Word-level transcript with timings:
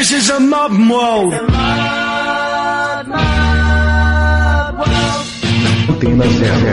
This 0.00 0.12
is 0.12 0.30
a 0.30 0.40
modern 0.40 0.88
world. 0.88 1.34
Antena 5.90 6.26
zero. 6.40 6.70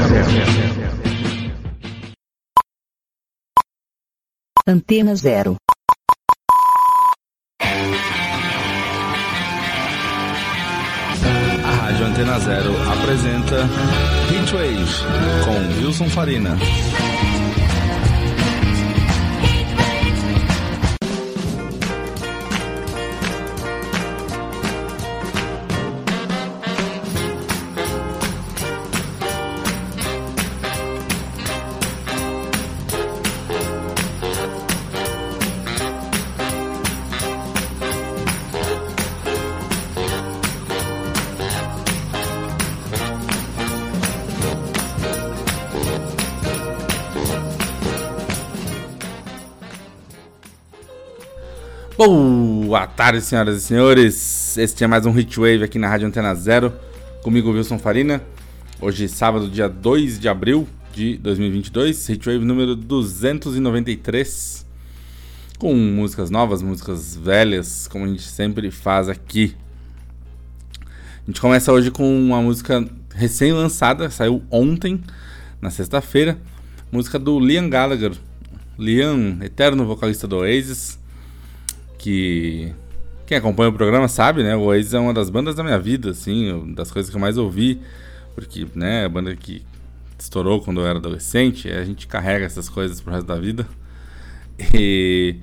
Antena 4.66 5.16
Zero. 5.18 5.58
A 11.66 11.71
Rádio 11.82 12.05
Antena 12.05 12.39
Zero 12.39 12.71
apresenta 12.89 13.68
Heatwave 14.32 15.04
com 15.44 15.84
Wilson 15.84 16.09
Farina. 16.09 16.57
Boa 51.97 52.86
tarde, 52.86 53.22
senhoras 53.22 53.58
e 53.58 53.61
senhores. 53.61 54.56
Este 54.56 54.83
é 54.83 54.88
mais 54.88 55.08
um 55.08 55.17
Hitwave 55.17 55.64
aqui 55.64 55.80
na 55.80 55.89
Rádio 55.89 56.08
Antena 56.08 56.36
Zero. 56.36 56.72
Comigo, 57.23 57.50
Wilson 57.50 57.80
Farina. 57.80 58.22
Hoje, 58.80 59.09
sábado, 59.09 59.50
dia 59.50 59.67
2 59.67 60.20
de 60.20 60.30
abril 60.30 60.68
de 60.94 61.18
2022. 61.18 62.08
Hitwave 62.08 62.45
número 62.45 62.75
293. 62.75 64.64
Com 65.58 65.73
músicas 65.73 66.30
novas, 66.30 66.62
músicas 66.62 67.16
velhas, 67.16 67.88
como 67.88 68.06
a 68.06 68.08
gente 68.08 68.22
sempre 68.22 68.70
faz 68.70 69.09
aqui. 69.09 69.56
A 70.86 71.25
gente 71.25 71.42
começa 71.42 71.72
hoje 71.72 71.90
com 71.90 72.08
uma 72.16 72.40
música 72.44 72.88
recém-lançada, 73.16 74.12
saiu 74.12 74.44
ontem, 74.52 75.03
na 75.59 75.72
sexta-feira. 75.72 76.38
Música 76.92 77.18
do 77.18 77.40
Liam 77.40 77.68
Gallagher. 77.68 78.12
Liam, 78.78 79.40
eterno 79.42 79.84
vocalista 79.84 80.28
do 80.28 80.38
Oasis 80.38 81.00
que 82.08 82.73
quem 83.25 83.38
acompanha 83.38 83.69
o 83.69 83.73
programa 83.73 84.08
sabe, 84.08 84.41
né? 84.41 84.55
O 84.55 84.61
Oasis 84.61 84.94
é 84.94 85.00
uma 85.00 85.13
das 85.13 85.30
bandas 85.30 85.55
da 85.55 85.61
minha 85.61 85.77
vida, 85.77 86.11
assim, 86.11 86.73
das 86.73 86.89
coisas 86.89 87.09
que 87.09 87.17
eu 87.17 87.19
mais 87.19 87.38
ouvi, 87.38 87.81
porque, 88.33 88.66
né, 88.73 89.03
a 89.03 89.09
banda 89.09 89.36
que 89.36 89.61
estourou 90.17 90.61
quando 90.61 90.80
eu 90.80 90.88
era 90.88 91.00
adolescente, 91.00 91.69
a 91.69 91.83
gente 91.83 92.08
carrega 92.08 92.45
essas 92.45 92.69
coisas 92.69 93.02
pro 93.02 93.11
resto 93.11 93.28
da 93.28 93.35
vida. 93.35 93.67
E 94.73 95.35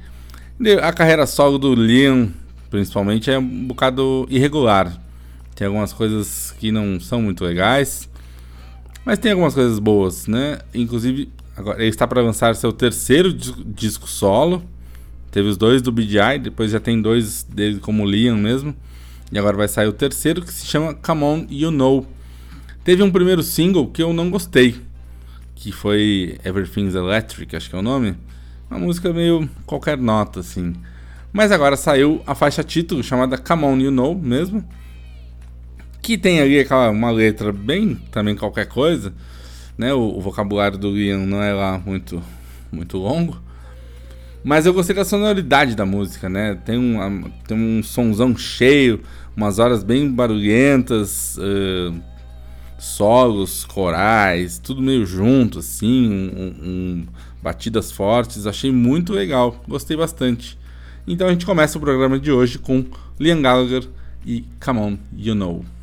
a 0.83 0.91
carreira 0.91 1.27
solo 1.27 1.59
do 1.59 1.75
Liam, 1.75 2.33
principalmente, 2.71 3.31
é 3.31 3.39
um 3.39 3.67
bocado 3.67 4.27
irregular. 4.31 4.99
Tem 5.55 5.67
algumas 5.67 5.93
coisas 5.93 6.55
que 6.59 6.73
não 6.73 6.99
são 6.99 7.21
muito 7.21 7.45
legais, 7.45 8.09
mas 9.05 9.19
tem 9.19 9.33
algumas 9.33 9.53
coisas 9.53 9.79
boas, 9.79 10.27
né? 10.27 10.61
Inclusive, 10.73 11.31
agora 11.55 11.79
ele 11.79 11.91
está 11.91 12.07
para 12.07 12.23
lançar 12.23 12.57
seu 12.57 12.73
terceiro 12.73 13.35
disco 13.35 14.09
solo 14.09 14.63
Teve 15.35 15.49
os 15.49 15.57
dois 15.57 15.83
do 15.83 15.91
BDI, 15.91 16.39
depois 16.41 16.71
já 16.71 16.79
tem 16.79 17.03
dois 17.03 17.43
dele 17.43 17.81
como 17.81 18.09
Liam 18.09 18.37
mesmo. 18.37 18.73
E 19.33 19.37
agora 19.37 19.57
vai 19.57 19.67
sair 19.67 19.89
o 19.89 19.93
terceiro 19.93 20.41
que 20.41 20.53
se 20.53 20.65
chama 20.65 20.95
Come 20.95 21.25
On 21.25 21.47
You 21.51 21.73
Know. 21.73 22.07
Teve 22.85 23.03
um 23.03 23.11
primeiro 23.11 23.43
single 23.43 23.89
que 23.89 24.01
eu 24.01 24.13
não 24.13 24.31
gostei, 24.31 24.77
que 25.57 25.73
foi 25.73 26.39
Everything's 26.45 26.95
Electric, 26.95 27.57
acho 27.57 27.69
que 27.69 27.75
é 27.75 27.79
o 27.81 27.83
nome. 27.83 28.15
Uma 28.71 28.79
música 28.79 29.13
meio 29.13 29.51
qualquer 29.67 29.99
nota 29.99 30.39
assim. 30.39 30.73
Mas 31.33 31.51
agora 31.51 31.77
saiu 31.77 32.23
a 32.25 32.37
faixa 32.37 32.63
título 32.63 33.03
chamada 33.03 33.37
Come 33.37 33.65
On 33.65 33.77
You 33.77 33.91
Know 33.91 34.15
mesmo. 34.15 34.65
Que 36.01 36.17
tem 36.17 36.39
ali 36.39 36.61
aquela 36.61 36.91
uma 36.91 37.11
letra 37.11 37.51
bem 37.51 37.97
também 38.13 38.37
qualquer 38.37 38.67
coisa, 38.67 39.13
né? 39.77 39.93
O, 39.93 40.17
o 40.17 40.21
vocabulário 40.21 40.79
do 40.79 40.93
Liam 40.93 41.27
não 41.27 41.43
é 41.43 41.53
lá 41.53 41.77
muito 41.77 42.23
muito 42.71 42.99
longo. 42.99 43.43
Mas 44.45 44.67
eu 44.67 44.75
gostei 44.75 44.95
da 44.95 45.07
sonoridade 45.07 45.75
da 45.75 45.87
música, 45.87 46.29
né? 46.29 46.55
Tem 46.67 46.79
um, 46.79 47.31
tem 47.49 47.57
um 47.57 47.83
sonzão 47.83 48.37
cheio, 48.37 49.01
umas 49.35 49.59
horas 49.59 49.83
bem 49.83 50.11
barulhentas, 50.11 51.39
uh, 51.39 51.99
solos, 52.79 53.65
corais, 53.65 54.59
tudo 54.59 54.83
meio 54.83 55.07
junto, 55.07 55.61
assim, 55.61 56.11
um, 56.11 56.67
um, 56.69 57.07
batidas 57.43 57.91
fortes. 57.91 58.47
Achei 58.47 58.71
muito 58.71 59.15
legal, 59.15 59.65
gostei 59.67 59.97
bastante. 59.97 60.59
Então 61.07 61.27
a 61.27 61.33
gente 61.33 61.47
começa 61.47 61.79
o 61.79 61.81
programa 61.81 62.19
de 62.19 62.31
hoje 62.31 62.59
com 62.59 62.85
Liam 63.19 63.41
Gallagher 63.41 63.89
e 64.27 64.45
Come 64.63 64.79
On, 64.79 64.99
You 65.17 65.35
Know. 65.35 65.74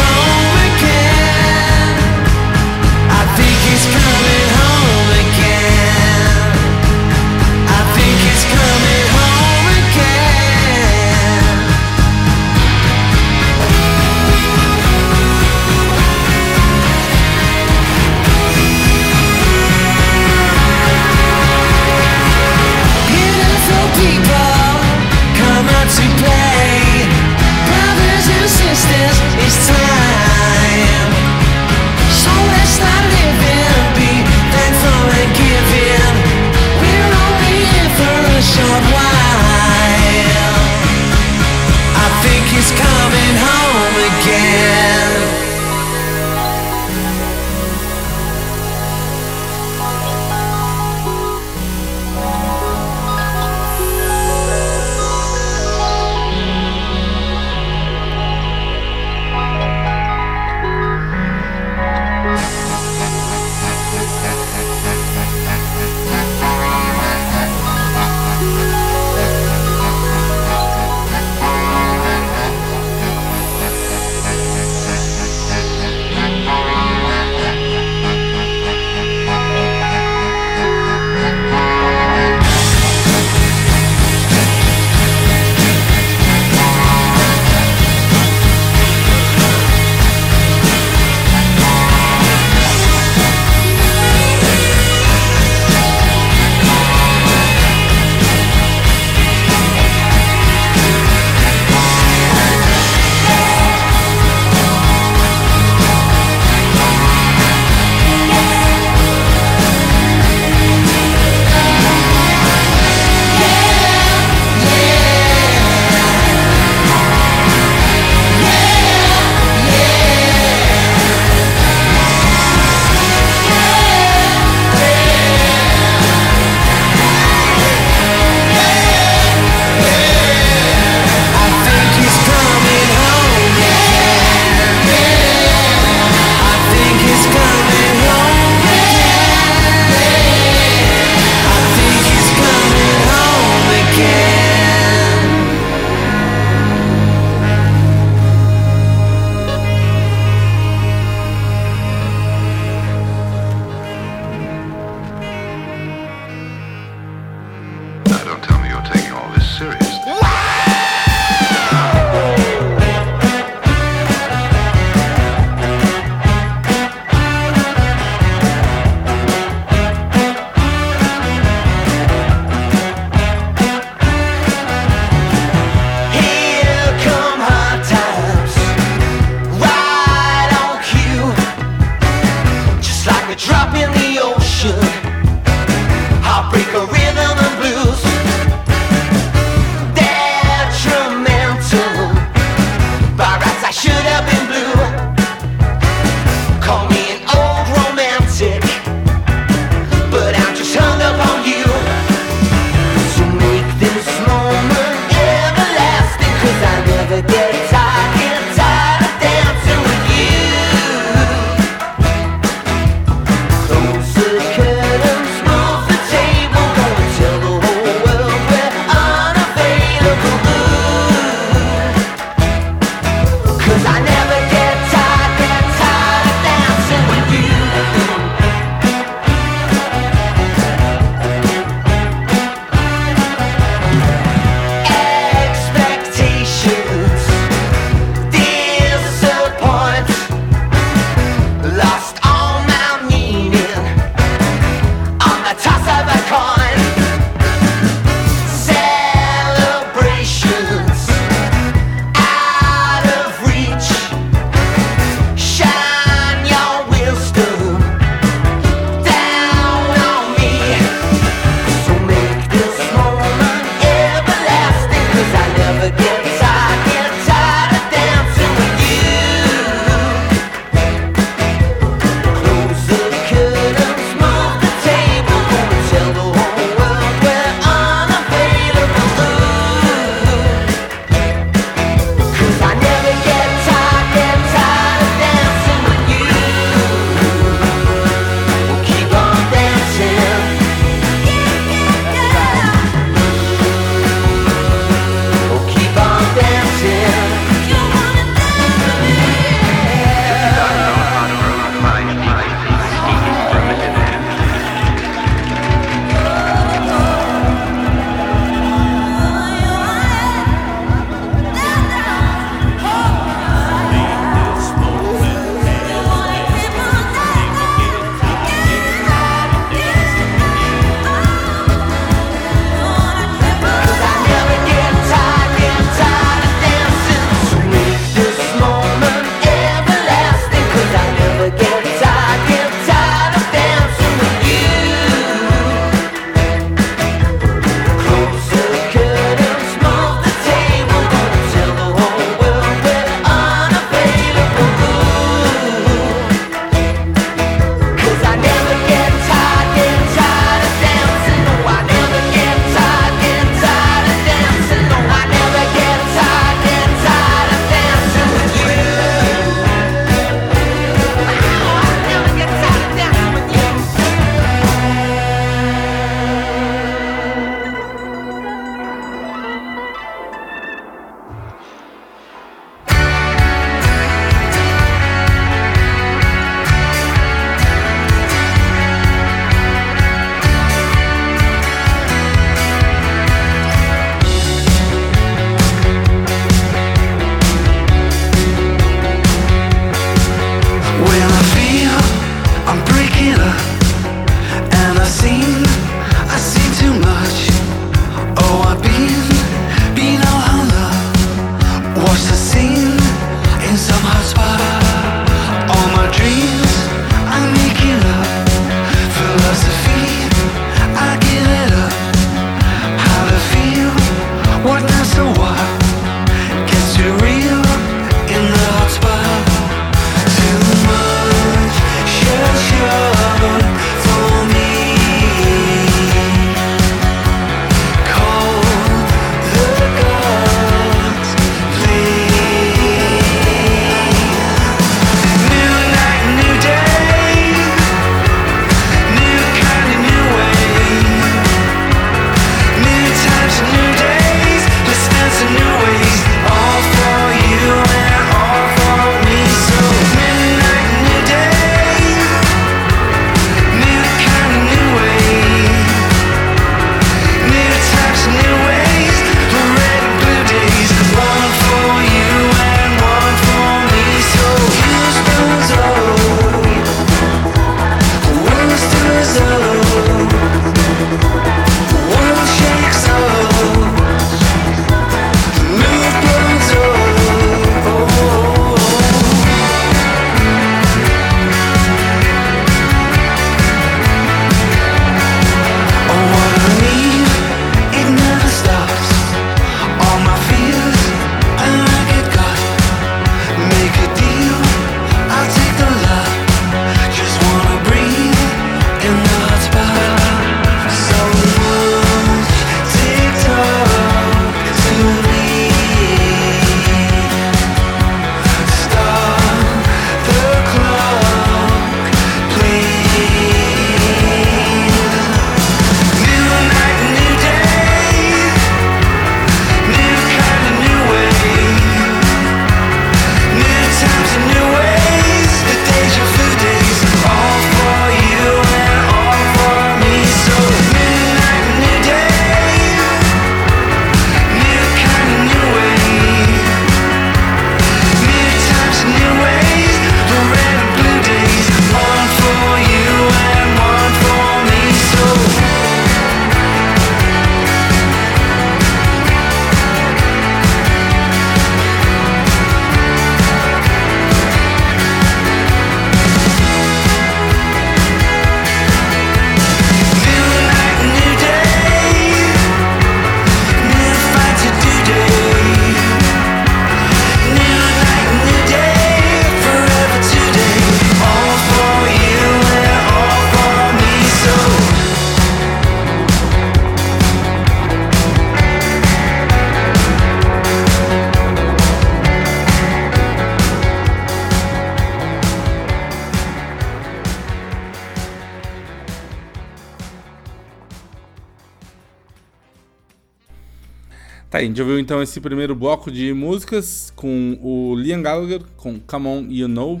A 594.64 594.66
gente 594.66 594.80
ouviu 594.80 594.98
então 594.98 595.22
esse 595.22 595.40
primeiro 595.40 595.74
bloco 595.74 596.10
de 596.10 596.32
músicas 596.32 597.12
com 597.14 597.58
o 597.60 597.94
Liam 597.94 598.22
Gallagher, 598.22 598.62
com 598.78 598.98
Come 598.98 599.26
On 599.26 599.46
You 599.50 599.68
Know. 599.68 600.00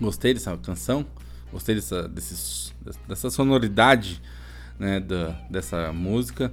Gostei 0.00 0.32
dessa 0.32 0.56
canção, 0.56 1.04
gostei 1.52 1.74
dessa, 1.74 2.10
dessa 3.06 3.30
sonoridade 3.30 4.22
né, 4.78 5.00
da, 5.00 5.38
dessa 5.50 5.92
música. 5.92 6.50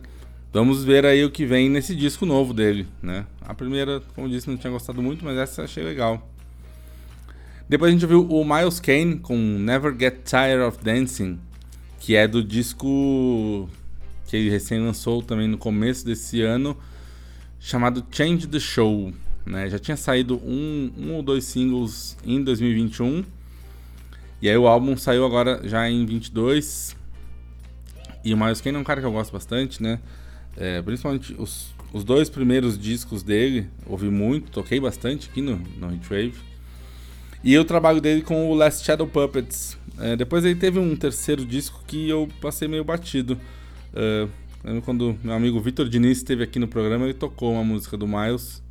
Vamos 0.52 0.84
ver 0.84 1.06
aí 1.06 1.24
o 1.24 1.32
que 1.32 1.46
vem 1.46 1.70
nesse 1.70 1.96
disco 1.96 2.26
novo 2.26 2.54
dele, 2.54 2.86
né? 3.02 3.26
A 3.42 3.54
primeira, 3.54 4.02
como 4.14 4.28
disse, 4.28 4.50
não 4.50 4.58
tinha 4.58 4.72
gostado 4.72 5.02
muito, 5.02 5.24
mas 5.24 5.38
essa 5.38 5.64
achei 5.64 5.84
legal. 5.84 6.30
Depois 7.70 7.90
a 7.90 7.94
gente 7.94 8.06
viu 8.06 8.28
o 8.28 8.44
Miles 8.44 8.82
Kane 8.82 9.20
com 9.20 9.38
Never 9.38 9.96
Get 9.98 10.24
Tired 10.26 10.64
of 10.64 10.84
Dancing, 10.84 11.40
que 12.00 12.16
é 12.16 12.28
do 12.28 12.44
disco 12.44 13.70
que 14.28 14.36
ele 14.36 14.50
recém 14.50 14.80
lançou 14.80 15.24
também 15.24 15.48
no 15.48 15.58
começo 15.58 16.06
desse 16.06 16.42
ano, 16.42 16.78
chamado 17.60 18.06
Change 18.12 18.46
the 18.48 18.60
Show. 18.60 19.14
Né? 19.46 19.70
Já 19.70 19.80
tinha 19.80 19.96
saído 19.96 20.36
um, 20.44 20.92
um 20.98 21.14
ou 21.14 21.24
dois 21.24 21.46
singles 21.46 22.18
em 22.26 22.44
2021. 22.44 23.24
E 24.42 24.50
aí 24.50 24.58
o 24.58 24.68
álbum 24.68 24.96
saiu 24.98 25.26
agora 25.26 25.62
já 25.64 25.90
em 25.90 26.06
22. 26.06 26.96
E 28.24 28.34
o 28.34 28.38
Miles 28.38 28.60
Kane 28.60 28.76
é 28.76 28.80
um 28.80 28.84
cara 28.84 29.00
que 29.00 29.08
eu 29.08 29.12
gosto 29.12 29.32
bastante, 29.32 29.82
né? 29.82 30.00
É, 30.58 30.82
principalmente 30.82 31.34
os, 31.40 31.74
os 31.94 32.04
dois 32.04 32.30
primeiros 32.30 32.78
discos 32.78 33.24
dele, 33.24 33.70
ouvi 33.86 34.10
muito, 34.10 34.52
toquei 34.52 34.80
bastante 34.80 35.30
aqui 35.30 35.42
no, 35.42 35.56
no 35.80 35.94
Hitwave. 35.94 36.36
E 37.44 37.58
o 37.58 37.64
trabalho 37.64 38.02
dele 38.02 38.22
com 38.22 38.50
o 38.50 38.54
Last 38.54 38.84
Shadow 38.84 39.08
Puppets. 39.08 39.78
É, 40.00 40.16
depois 40.16 40.44
ele 40.44 40.56
teve 40.56 40.78
um 40.78 40.96
terceiro 40.96 41.46
disco 41.46 41.82
que 41.88 42.10
eu 42.10 42.28
passei 42.42 42.68
meio 42.68 42.84
batido. 42.84 43.40
Uh, 43.98 44.30
lembro 44.64 44.84
quando 44.84 45.18
meu 45.24 45.34
amigo 45.34 45.60
Vitor 45.60 45.90
Diniz 45.90 46.20
esteve 46.20 46.44
aqui 46.44 46.60
no 46.60 46.68
programa, 46.68 47.06
ele 47.06 47.16
tocou 47.16 47.54
uma 47.54 47.64
música 47.64 47.98
do 47.98 48.08
Miles. 48.08 48.62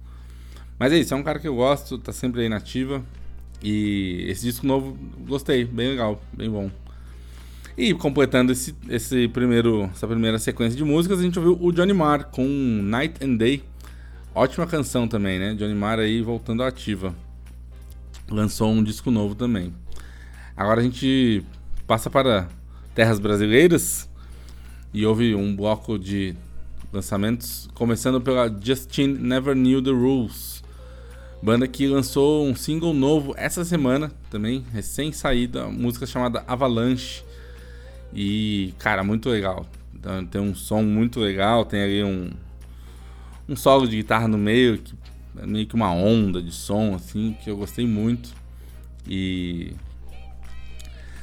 Mas 0.79 0.93
é 0.93 0.99
isso, 0.99 1.13
é 1.13 1.17
um 1.17 1.23
cara 1.23 1.41
que 1.41 1.49
eu 1.49 1.57
gosto, 1.57 1.99
tá 1.99 2.13
sempre 2.13 2.43
aí 2.43 2.49
nativa. 2.49 3.03
E 3.61 4.27
esse 4.29 4.43
disco 4.43 4.65
novo, 4.65 4.97
gostei, 5.27 5.65
bem 5.65 5.89
legal, 5.89 6.23
bem 6.33 6.49
bom. 6.49 6.71
E 7.77 7.93
completando 7.93 8.53
esse, 8.53 8.75
esse 8.89 9.27
primeiro, 9.29 9.91
essa 9.93 10.07
primeira 10.07 10.39
sequência 10.39 10.77
de 10.77 10.85
músicas, 10.85 11.19
a 11.19 11.23
gente 11.23 11.39
ouviu 11.39 11.59
o 11.61 11.73
Johnny 11.73 11.93
Marr 11.93 12.27
com 12.31 12.47
Night 12.47 13.25
and 13.25 13.35
Day. 13.35 13.65
Ótima 14.35 14.67
canção 14.67 15.09
também, 15.09 15.39
né? 15.39 15.55
Johnny 15.55 15.75
Marr 15.75 15.99
aí 15.99 16.23
voltando 16.23 16.63
à 16.63 16.69
ativa. 16.69 17.15
Lançou 18.31 18.71
um 18.71 18.83
disco 18.83 19.11
novo 19.11 19.35
também. 19.35 19.75
Agora 20.57 20.81
a 20.81 20.85
gente 20.85 21.43
passa 21.87 22.09
para 22.09 22.49
terras 22.95 23.19
brasileiras 23.19 24.09
e 24.97 25.05
houve 25.05 25.35
um 25.35 25.55
bloco 25.55 25.99
de 25.99 26.35
lançamentos, 26.91 27.69
começando 27.75 28.19
pela 28.19 28.49
Justin 28.49 29.09
Never 29.09 29.55
Knew 29.55 29.83
the 29.83 29.91
Rules, 29.91 30.65
banda 31.43 31.69
que 31.69 31.87
lançou 31.87 32.47
um 32.47 32.57
single 32.57 32.95
novo 32.95 33.35
essa 33.37 33.63
semana, 33.63 34.11
também 34.31 34.65
recém 34.73 35.13
saída, 35.13 35.67
música 35.67 36.07
chamada 36.07 36.43
Avalanche. 36.49 37.23
E, 38.11 38.73
cara, 38.79 39.05
muito 39.05 39.29
legal. 39.29 39.67
Então, 39.95 40.25
tem 40.25 40.41
um 40.41 40.55
som 40.55 40.81
muito 40.81 41.21
legal, 41.21 41.67
tem 41.67 41.83
ali 41.83 42.03
um, 42.03 42.31
um 43.47 43.55
solo 43.55 43.87
de 43.87 43.97
guitarra 43.97 44.27
no 44.27 44.39
meio, 44.39 44.79
que 44.79 44.95
é 45.37 45.47
meio 45.47 45.67
que 45.67 45.75
uma 45.75 45.93
onda 45.93 46.41
de 46.41 46.53
som, 46.53 46.95
assim, 46.95 47.37
que 47.45 47.51
eu 47.51 47.57
gostei 47.59 47.87
muito. 47.87 48.31
E 49.07 49.75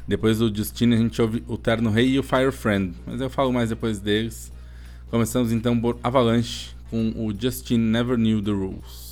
depois 0.07 0.39
do 0.39 0.53
Justine 0.55 0.95
a 0.95 0.97
gente 0.97 1.21
ouve 1.21 1.43
o 1.47 1.57
Terno 1.57 1.89
Rei 1.89 2.09
e 2.09 2.19
o 2.19 2.23
Fire 2.23 2.51
Friend, 2.51 2.93
mas 3.05 3.21
eu 3.21 3.29
falo 3.29 3.53
mais 3.53 3.69
depois 3.69 3.99
deles. 3.99 4.51
Começamos 5.09 5.51
então 5.51 5.79
por 5.79 5.97
Avalanche 6.03 6.71
com 6.89 7.13
o 7.15 7.33
Justine 7.39 7.83
Never 7.83 8.17
Knew 8.17 8.41
the 8.41 8.51
Rules. 8.51 9.02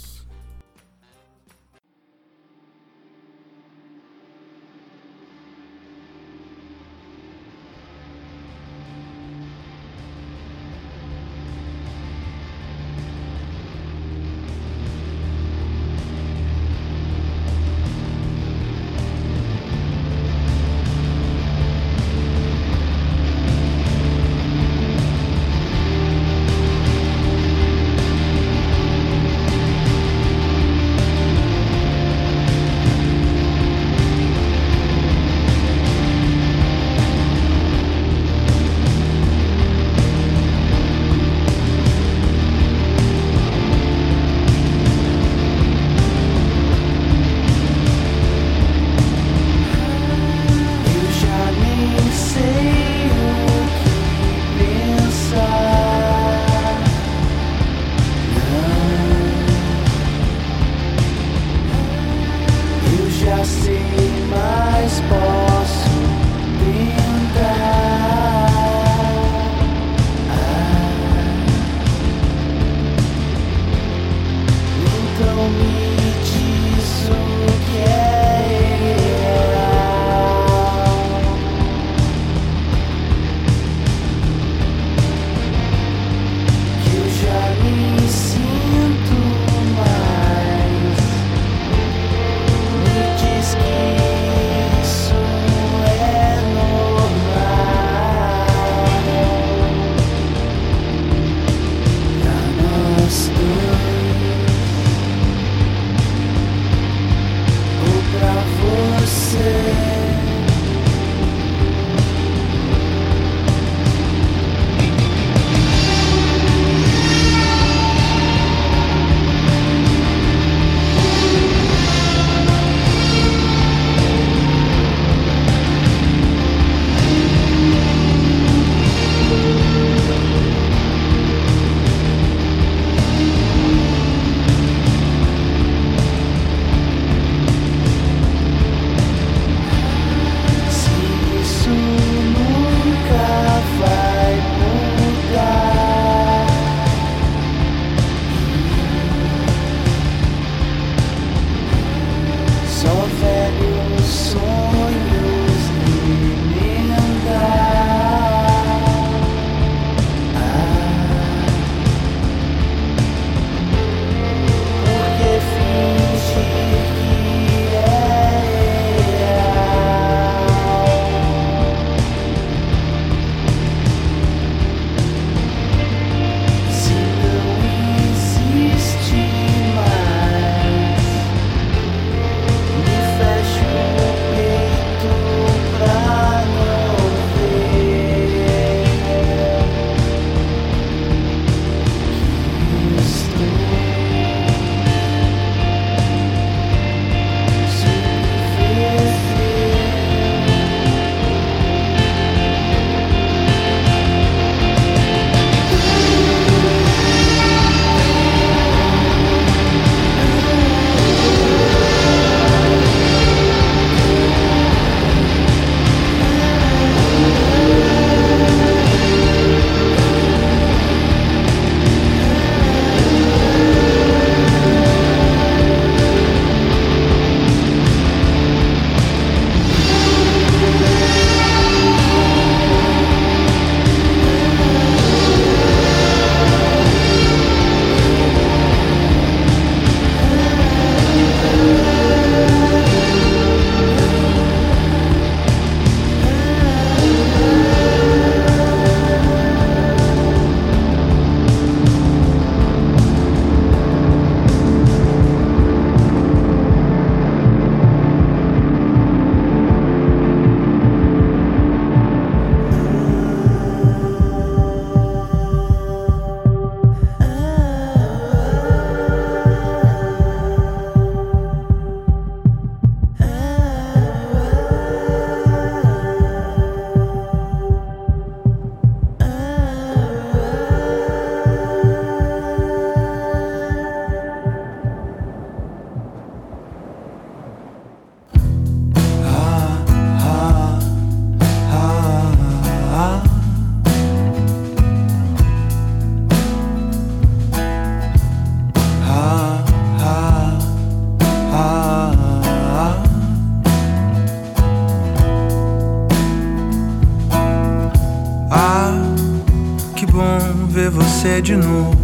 você 311.32 311.42
de 311.42 311.56
novo. 311.56 311.96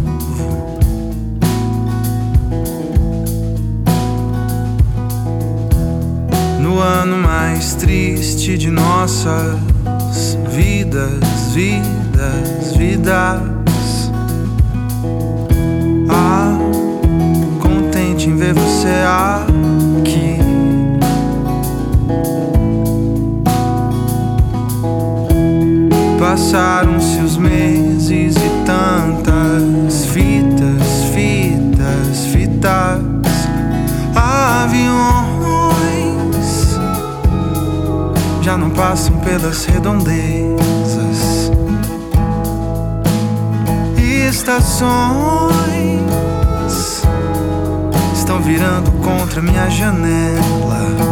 No 6.60 6.78
ano 6.78 7.18
mais 7.18 7.74
triste 7.74 8.56
de 8.56 8.70
nossas 8.70 9.58
vidas, 10.50 11.52
vidas 11.52 11.97
redondezas 39.64 41.50
e 43.96 44.28
estações 44.28 45.48
estão 48.12 48.40
virando 48.42 48.90
contra 49.02 49.40
minha 49.40 49.70
janela. 49.70 51.07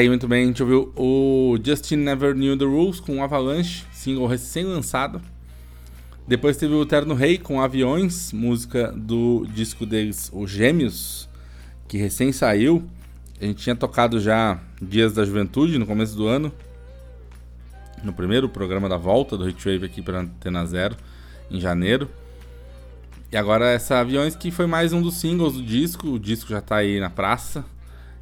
Aí 0.00 0.08
muito 0.08 0.26
bem, 0.26 0.44
a 0.44 0.46
gente 0.46 0.62
ouviu 0.62 0.92
o 0.96 1.58
Justin 1.62 1.96
Never 1.96 2.34
Knew 2.34 2.56
the 2.56 2.64
Rules 2.64 3.00
com 3.00 3.22
Avalanche, 3.22 3.84
single 3.92 4.26
recém-lançado. 4.26 5.20
Depois 6.26 6.56
teve 6.56 6.72
o 6.72 6.86
Terno 6.86 7.14
Rei 7.14 7.36
com 7.36 7.60
Aviões, 7.60 8.32
música 8.32 8.92
do 8.92 9.46
disco 9.52 9.84
deles, 9.84 10.30
O 10.32 10.46
Gêmeos, 10.46 11.28
que 11.86 11.98
recém 11.98 12.32
saiu. 12.32 12.82
A 13.40 13.44
gente 13.44 13.62
tinha 13.62 13.76
tocado 13.76 14.18
já 14.18 14.58
Dias 14.80 15.12
da 15.12 15.22
Juventude 15.22 15.78
no 15.78 15.86
começo 15.86 16.16
do 16.16 16.26
ano, 16.26 16.50
no 18.02 18.12
primeiro 18.14 18.48
programa 18.48 18.88
da 18.88 18.96
volta 18.96 19.36
do 19.36 19.48
Hitwave 19.48 19.84
aqui 19.84 20.00
para 20.00 20.20
Antena 20.20 20.64
Zero, 20.64 20.96
em 21.50 21.60
janeiro. 21.60 22.08
E 23.30 23.36
agora 23.36 23.68
essa 23.68 23.98
Aviões 23.98 24.34
que 24.34 24.50
foi 24.50 24.66
mais 24.66 24.94
um 24.94 25.02
dos 25.02 25.16
singles 25.16 25.52
do 25.52 25.62
disco, 25.62 26.08
o 26.08 26.18
disco 26.18 26.48
já 26.48 26.62
tá 26.62 26.76
aí 26.76 26.98
na 26.98 27.10
praça. 27.10 27.66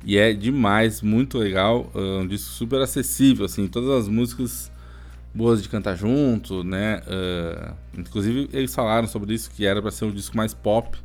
E 0.05 0.17
é 0.17 0.33
demais, 0.33 1.03
muito 1.03 1.39
legal, 1.39 1.91
é 1.95 1.99
um 1.99 2.27
disco 2.27 2.51
super 2.53 2.81
acessível, 2.81 3.45
assim, 3.45 3.67
todas 3.67 3.91
as 3.91 4.09
músicas 4.09 4.71
boas 5.35 5.63
de 5.63 5.69
cantar 5.69 5.97
junto, 5.97 6.65
né? 6.65 7.01
Uh, 7.07 7.75
inclusive 7.99 8.49
eles 8.53 8.75
falaram 8.75 9.07
sobre 9.07 9.35
isso 9.35 9.51
que 9.51 9.67
era 9.67 9.83
para 9.83 9.91
ser 9.91 10.05
um 10.05 10.11
disco 10.11 10.37
mais 10.37 10.55
pop 10.55 10.97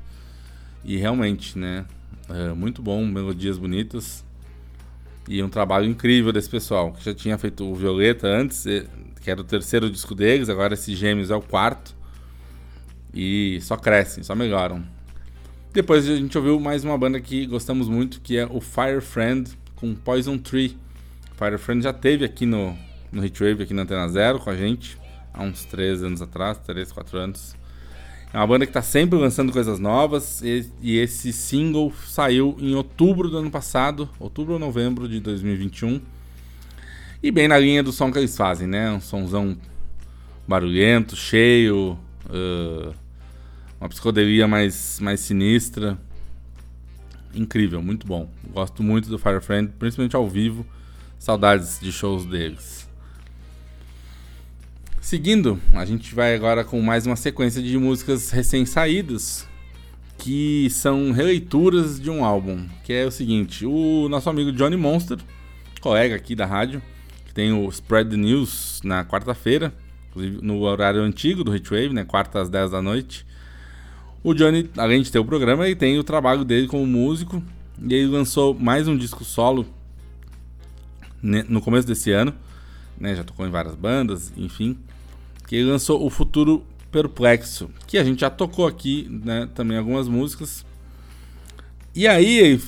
e 0.84 0.98
realmente, 0.98 1.58
né? 1.58 1.86
Uh, 2.30 2.56
muito 2.56 2.82
bom, 2.82 3.06
melodias 3.06 3.58
bonitas 3.58 4.24
e 5.28 5.42
um 5.42 5.50
trabalho 5.50 5.86
incrível 5.86 6.32
desse 6.32 6.50
pessoal 6.50 6.92
que 6.94 7.04
já 7.04 7.14
tinha 7.14 7.38
feito 7.38 7.66
o 7.66 7.76
Violeta 7.76 8.28
antes, 8.28 8.66
que 9.22 9.32
era 9.32 9.40
o 9.42 9.44
terceiro 9.44 9.90
disco 9.90 10.14
deles, 10.14 10.50
agora 10.50 10.74
esse 10.74 10.96
Gêmeos 10.96 11.32
é 11.32 11.36
o 11.36 11.42
quarto 11.42 11.96
e 13.14 13.60
só 13.62 13.78
crescem, 13.78 14.24
só 14.24 14.36
melhoram. 14.36 14.84
Depois 15.74 16.08
a 16.08 16.16
gente 16.16 16.38
ouviu 16.38 16.60
mais 16.60 16.84
uma 16.84 16.96
banda 16.96 17.20
que 17.20 17.48
gostamos 17.48 17.90
muito, 17.90 18.22
que 18.22 18.38
é 18.38 18.46
o 18.46 18.62
Fire 18.62 19.02
Friend 19.02 19.50
com 19.76 19.96
Poison 19.96 20.38
Tree. 20.38 20.78
Fire 21.36 21.58
Friend 21.58 21.84
já 21.84 21.92
teve 21.92 22.24
aqui 22.24 22.46
no, 22.46 22.78
no 23.12 23.26
Hitwave, 23.26 23.64
aqui 23.64 23.74
na 23.74 23.82
Antena 23.82 24.08
Zero 24.08 24.38
com 24.38 24.52
a 24.52 24.56
gente, 24.56 25.00
há 25.34 25.42
uns 25.42 25.66
3 25.66 26.04
anos 26.04 26.22
atrás, 26.22 26.60
3, 26.60 26.92
4 26.92 27.18
anos. 27.18 27.56
É 28.32 28.38
uma 28.38 28.46
banda 28.46 28.68
que 28.68 28.70
está 28.70 28.84
sempre 28.84 29.18
lançando 29.18 29.52
coisas 29.52 29.80
novas 29.80 30.44
e, 30.44 30.72
e, 30.80 31.00
esse 31.00 31.34
single 31.34 31.92
saiu 32.06 32.56
em 32.60 32.76
outubro 32.76 33.28
do 33.28 33.38
ano 33.38 33.50
passado, 33.50 34.08
outubro 34.20 34.54
ou 34.54 34.60
novembro 34.60 35.10
de 35.10 35.20
2021. 35.20 36.00
E 37.24 37.32
bem 37.32 37.48
na 37.48 37.58
linha 37.58 37.82
do 37.82 37.92
som 37.92 38.12
que 38.12 38.20
eles 38.20 38.38
fazem, 38.38 38.68
né? 38.68 38.92
Um 38.92 39.02
somzão 39.02 39.58
barulhento, 40.48 41.16
cheio, 41.16 41.98
uh, 42.30 42.94
uma 43.84 43.90
psicodelia 43.90 44.48
mais, 44.48 44.98
mais 45.02 45.20
sinistra. 45.20 45.98
Incrível, 47.36 47.82
muito 47.82 48.08
bom. 48.08 48.30
Gosto 48.54 48.82
muito 48.82 49.10
do 49.10 49.20
Fire 49.20 49.42
Friend, 49.42 49.74
principalmente 49.78 50.16
ao 50.16 50.26
vivo. 50.26 50.66
Saudades 51.20 51.80
de 51.82 51.92
shows 51.92 52.26
deles. 52.26 52.88
Seguindo, 55.02 55.60
a 55.74 55.84
gente 55.84 56.16
vai 56.16 56.34
agora 56.34 56.64
com 56.64 56.82
mais 56.82 57.06
uma 57.06 57.18
sequência 57.18 57.62
de 57.62 57.78
músicas 57.78 58.32
recém-saídas 58.32 59.46
que 60.18 60.70
são 60.70 61.12
releituras 61.12 62.00
de 62.00 62.10
um 62.10 62.24
álbum, 62.24 62.66
que 62.86 62.94
é 62.94 63.06
o 63.06 63.12
seguinte, 63.12 63.66
o 63.66 64.08
nosso 64.08 64.30
amigo 64.30 64.54
Johnny 64.54 64.78
Monster, 64.78 65.18
colega 65.82 66.16
aqui 66.16 66.36
da 66.36 66.46
rádio, 66.46 66.82
que 67.26 67.34
tem 67.34 67.52
o 67.52 67.68
Spread 67.68 68.12
the 68.12 68.16
News 68.16 68.80
na 68.86 69.04
quarta-feira, 69.04 69.74
inclusive 70.10 70.40
no 70.42 70.62
horário 70.62 71.02
antigo 71.02 71.44
do 71.44 71.54
Hitwave, 71.54 71.90
né, 71.90 72.06
quarta 72.06 72.40
às 72.40 72.50
10 72.50 72.72
da 72.72 72.82
noite. 72.82 73.26
O 74.24 74.34
Johnny, 74.34 74.70
além 74.78 75.02
de 75.02 75.12
ter 75.12 75.20
o 75.20 75.26
programa, 75.26 75.66
ele 75.66 75.76
tem 75.76 76.00
o 76.00 76.04
trabalho 76.04 76.46
dele 76.46 76.66
como 76.66 76.88
músico. 76.88 77.44
E 77.82 77.94
ele 77.94 78.08
lançou 78.08 78.54
mais 78.54 78.88
um 78.88 78.96
disco 78.96 79.26
solo 79.26 79.66
no 81.22 81.60
começo 81.60 81.86
desse 81.86 82.12
ano. 82.12 82.34
Né, 82.98 83.16
já 83.16 83.24
tocou 83.24 83.46
em 83.46 83.50
várias 83.50 83.76
bandas, 83.76 84.32
enfim. 84.38 84.78
Que 85.46 85.58
ele 85.58 85.70
lançou 85.70 86.06
o 86.06 86.10
Futuro 86.10 86.64
Perplexo, 86.90 87.70
que 87.86 87.98
a 87.98 88.04
gente 88.04 88.22
já 88.22 88.30
tocou 88.30 88.66
aqui, 88.66 89.10
né, 89.10 89.50
também 89.54 89.78
algumas 89.78 90.08
músicas. 90.08 90.66
E 91.94 92.08
aí, 92.08 92.62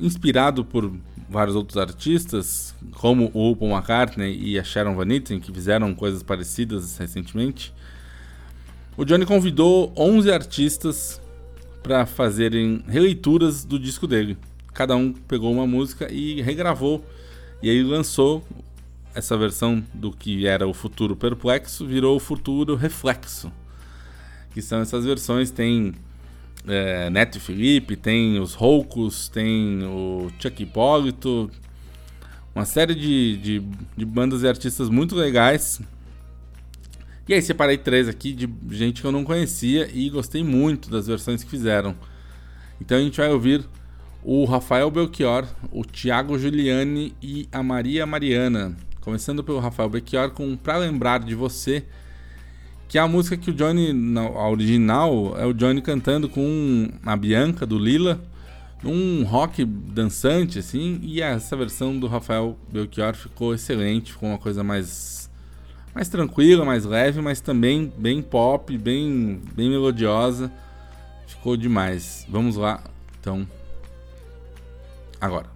inspirado 0.00 0.64
por 0.64 0.92
vários 1.28 1.54
outros 1.54 1.76
artistas, 1.76 2.74
como 2.92 3.30
o 3.32 3.54
Paul 3.54 3.70
McCartney 3.70 4.36
e 4.42 4.58
a 4.58 4.64
Sharon 4.64 4.96
Van 4.96 5.12
Etten, 5.12 5.38
que 5.38 5.52
fizeram 5.52 5.94
coisas 5.94 6.22
parecidas 6.22 6.98
recentemente, 6.98 7.72
o 8.96 9.04
Johnny 9.04 9.26
convidou 9.26 9.92
11 9.96 10.32
artistas 10.32 11.20
para 11.82 12.06
fazerem 12.06 12.82
releituras 12.88 13.62
do 13.62 13.78
disco 13.78 14.06
dele. 14.06 14.38
Cada 14.72 14.96
um 14.96 15.12
pegou 15.12 15.52
uma 15.52 15.66
música 15.66 16.10
e 16.10 16.40
regravou. 16.40 17.04
E 17.62 17.68
aí 17.68 17.82
lançou 17.82 18.42
essa 19.14 19.36
versão 19.36 19.84
do 19.92 20.10
que 20.10 20.46
era 20.46 20.66
o 20.66 20.72
futuro 20.72 21.14
perplexo, 21.14 21.86
virou 21.86 22.16
o 22.16 22.20
futuro 22.20 22.74
reflexo. 22.74 23.52
Que 24.52 24.62
são 24.62 24.80
essas 24.80 25.04
versões, 25.04 25.50
tem 25.50 25.94
é, 26.66 27.10
Neto 27.10 27.36
e 27.36 27.40
Felipe, 27.40 27.96
tem 27.96 28.40
os 28.40 28.54
Roucos, 28.54 29.28
tem 29.28 29.84
o 29.84 30.30
Chuck 30.38 30.62
Hipólito, 30.62 31.50
uma 32.54 32.64
série 32.64 32.94
de, 32.94 33.36
de, 33.36 33.62
de 33.94 34.04
bandas 34.06 34.42
e 34.42 34.48
artistas 34.48 34.88
muito 34.88 35.14
legais 35.14 35.80
e 37.28 37.34
aí 37.34 37.42
separei 37.42 37.76
três 37.76 38.08
aqui 38.08 38.32
de 38.32 38.48
gente 38.70 39.00
que 39.00 39.06
eu 39.06 39.12
não 39.12 39.24
conhecia 39.24 39.88
e 39.92 40.08
gostei 40.08 40.44
muito 40.44 40.90
das 40.90 41.06
versões 41.06 41.42
que 41.42 41.50
fizeram. 41.50 41.94
Então 42.80 42.96
a 42.98 43.00
gente 43.00 43.16
vai 43.16 43.30
ouvir 43.30 43.64
o 44.22 44.44
Rafael 44.44 44.90
Belchior, 44.90 45.46
o 45.70 45.84
Thiago 45.84 46.38
Giuliani 46.38 47.14
e 47.22 47.48
a 47.50 47.62
Maria 47.62 48.06
Mariana. 48.06 48.76
Começando 49.00 49.42
pelo 49.42 49.60
Rafael 49.60 49.88
Belchior 49.88 50.30
com 50.30 50.56
Pra 50.56 50.76
Lembrar 50.76 51.20
de 51.20 51.34
Você, 51.34 51.84
que 52.88 52.98
é 52.98 53.00
a 53.00 53.08
música 53.08 53.36
que 53.36 53.50
o 53.50 53.54
Johnny, 53.54 53.92
a 54.16 54.48
original, 54.48 55.36
é 55.38 55.46
o 55.46 55.52
Johnny 55.52 55.80
cantando 55.80 56.28
com 56.28 56.90
a 57.04 57.16
Bianca 57.16 57.66
do 57.66 57.78
Lila, 57.78 58.20
um 58.84 59.24
rock 59.24 59.64
dançante 59.64 60.58
assim, 60.58 61.00
e 61.02 61.20
essa 61.20 61.56
versão 61.56 61.98
do 61.98 62.06
Rafael 62.06 62.56
Belchior 62.72 63.14
ficou 63.14 63.54
excelente, 63.54 64.12
ficou 64.12 64.28
uma 64.28 64.38
coisa 64.38 64.62
mais 64.62 65.25
mais 65.96 66.10
tranquila, 66.10 66.62
mais 66.62 66.84
leve, 66.84 67.22
mas 67.22 67.40
também 67.40 67.90
bem 67.96 68.20
pop, 68.20 68.76
bem, 68.76 69.40
bem 69.54 69.70
melodiosa. 69.70 70.52
Ficou 71.26 71.56
demais. 71.56 72.26
Vamos 72.28 72.54
lá, 72.54 72.84
então. 73.18 73.48
Agora. 75.18 75.55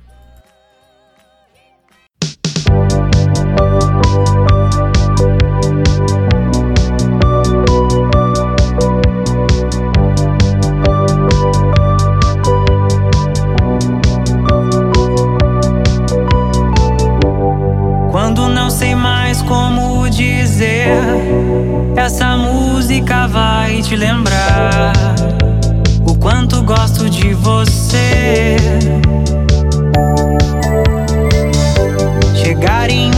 Essa 22.03 22.35
música 22.35 23.29
vai 23.29 23.83
te 23.83 23.95
lembrar 23.95 24.95
o 26.03 26.15
quanto 26.17 26.63
gosto 26.63 27.11
de 27.11 27.35
você. 27.35 28.57
Chegar 32.35 32.89
em 32.89 33.10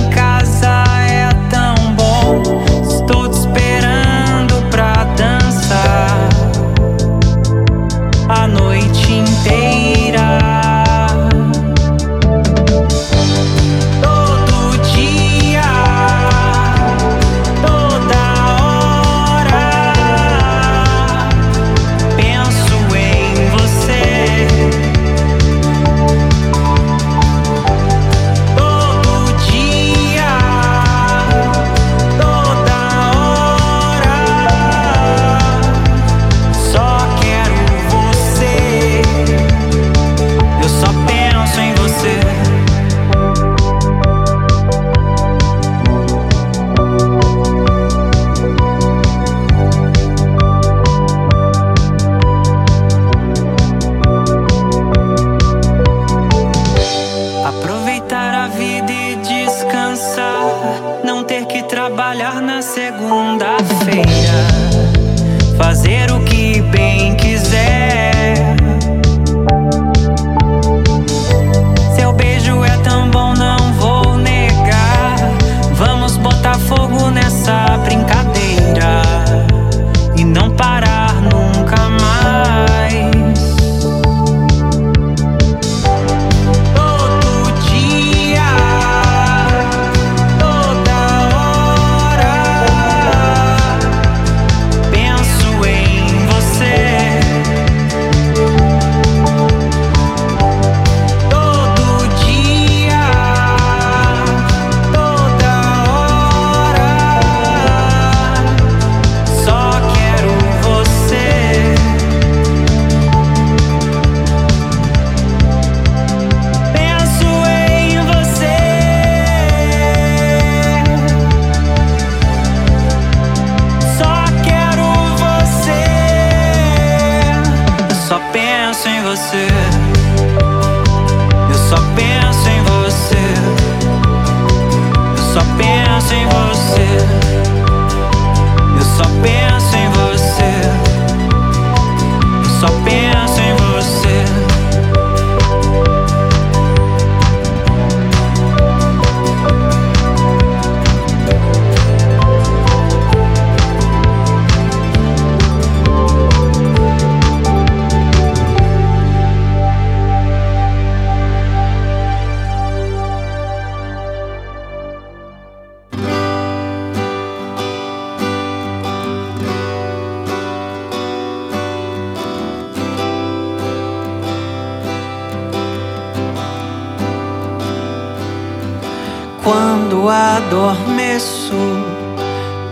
adormeço, 180.53 181.57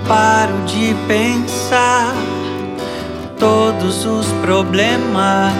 paro 0.07 0.55
de 0.66 0.95
pensar. 1.09 2.12
Todos 3.39 4.05
os 4.05 4.26
problemas 4.43 5.55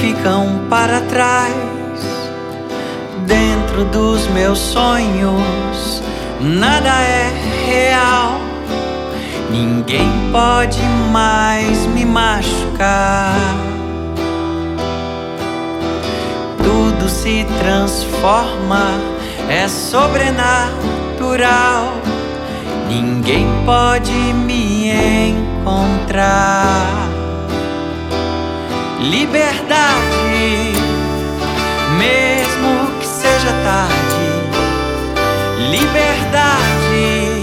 ficam 0.00 0.62
para 0.70 1.02
trás. 1.02 1.52
Dentro 3.26 3.84
dos 3.84 4.26
meus 4.28 4.58
sonhos, 4.58 6.02
nada 6.40 6.88
é 6.88 7.30
real. 7.66 8.40
Ninguém 9.50 10.10
pode 10.32 10.80
mais 11.12 11.86
me 11.88 12.06
machucar. 12.06 13.36
Tudo 16.62 17.10
se 17.10 17.46
transforma, 17.60 18.88
é 19.50 19.68
sobrenatural. 19.68 20.93
Ninguém 22.88 23.44
pode 23.66 24.12
me 24.12 24.90
encontrar. 25.30 27.08
Liberdade, 29.00 30.72
mesmo 31.98 32.86
que 33.00 33.06
seja 33.06 33.52
tarde. 33.64 33.94
Liberdade, 35.72 37.42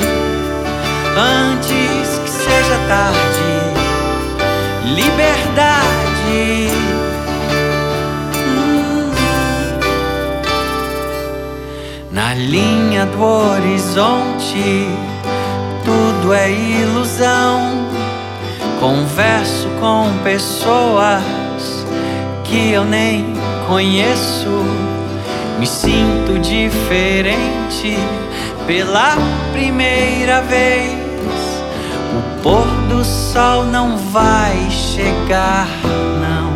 antes 1.18 2.18
que 2.20 2.30
seja 2.30 2.78
tarde. 2.88 3.52
Liberdade. 4.96 7.11
Na 12.24 12.36
linha 12.36 13.08
do 13.08 13.20
horizonte, 13.20 14.88
tudo 15.84 16.32
é 16.32 16.52
ilusão. 16.52 17.88
Converso 18.80 19.68
com 19.80 20.08
pessoas 20.24 21.24
que 22.44 22.74
eu 22.74 22.86
nem 22.86 23.34
conheço. 23.68 24.64
Me 25.58 25.66
sinto 25.66 26.38
diferente 26.38 27.98
pela 28.68 29.18
primeira 29.52 30.42
vez. 30.42 30.94
O 32.16 32.42
pôr 32.44 32.68
do 32.88 33.04
sol 33.04 33.64
não 33.64 33.98
vai 33.98 34.70
chegar, 34.70 35.68
não. 36.22 36.52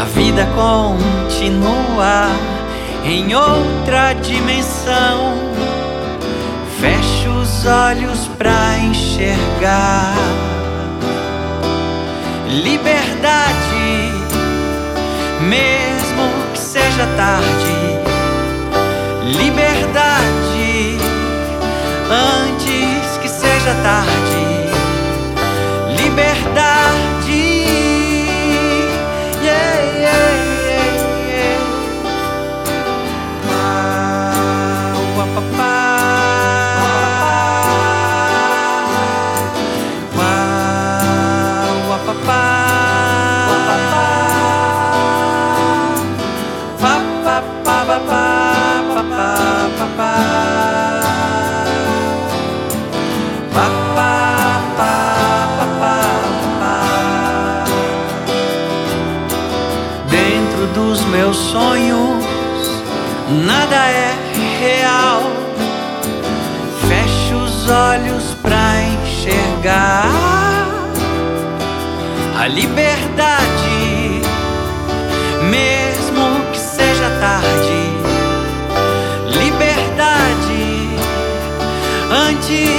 A 0.00 0.04
vida 0.04 0.46
continua 0.54 2.30
em 3.08 3.34
outra 3.34 4.12
dimensão. 4.12 5.34
Fecho 6.78 7.30
os 7.30 7.64
olhos 7.64 8.28
pra 8.36 8.78
enxergar. 8.78 10.14
Liberdade, 12.48 14.12
mesmo 15.40 16.30
que 16.52 16.58
seja 16.58 17.06
tarde. 17.16 17.78
Liberdade, 19.24 20.98
antes 22.10 23.16
que 23.22 23.28
seja 23.28 23.74
tarde. 23.82 24.68
Liberdade. 26.02 27.07
Nada 63.68 63.90
é 63.90 64.14
real. 64.60 65.22
Fecho 66.88 67.36
os 67.36 67.68
olhos 67.68 68.34
pra 68.42 68.82
enxergar 68.82 70.06
a 72.38 72.46
liberdade, 72.46 74.22
mesmo 75.50 76.40
que 76.52 76.58
seja 76.58 77.10
tarde. 77.20 77.78
Liberdade, 79.26 80.88
antes 82.10 82.77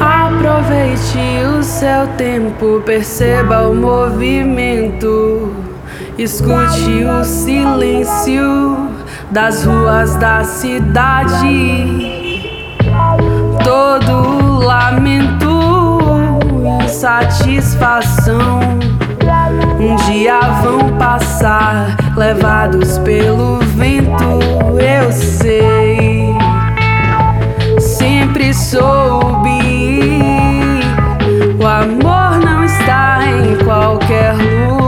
Aproveite 0.00 1.44
o 1.58 1.62
seu 1.62 2.08
tempo, 2.16 2.82
perceba 2.84 3.68
o 3.68 3.74
movimento. 3.74 5.52
Escute 6.18 7.04
o 7.04 7.24
silêncio 7.24 8.88
das 9.30 9.64
ruas 9.64 10.16
da 10.16 10.42
cidade. 10.44 12.10
Todo 13.64 14.58
lamento 14.58 15.52
insatisfação. 17.02 18.81
Um 19.82 19.96
dia 19.96 20.38
vão 20.62 20.96
passar, 20.96 21.96
levados 22.16 22.98
pelo 22.98 23.56
vento, 23.74 24.38
eu 24.78 25.10
sei. 25.10 26.32
Sempre 27.80 28.54
soube, 28.54 29.58
o 31.60 31.66
amor 31.66 32.38
não 32.44 32.62
está 32.62 33.22
em 33.26 33.64
qualquer 33.64 34.34
lugar. 34.34 34.81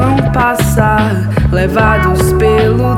Vão 0.00 0.16
passar, 0.32 1.28
levados 1.52 2.32
pelo 2.34 2.96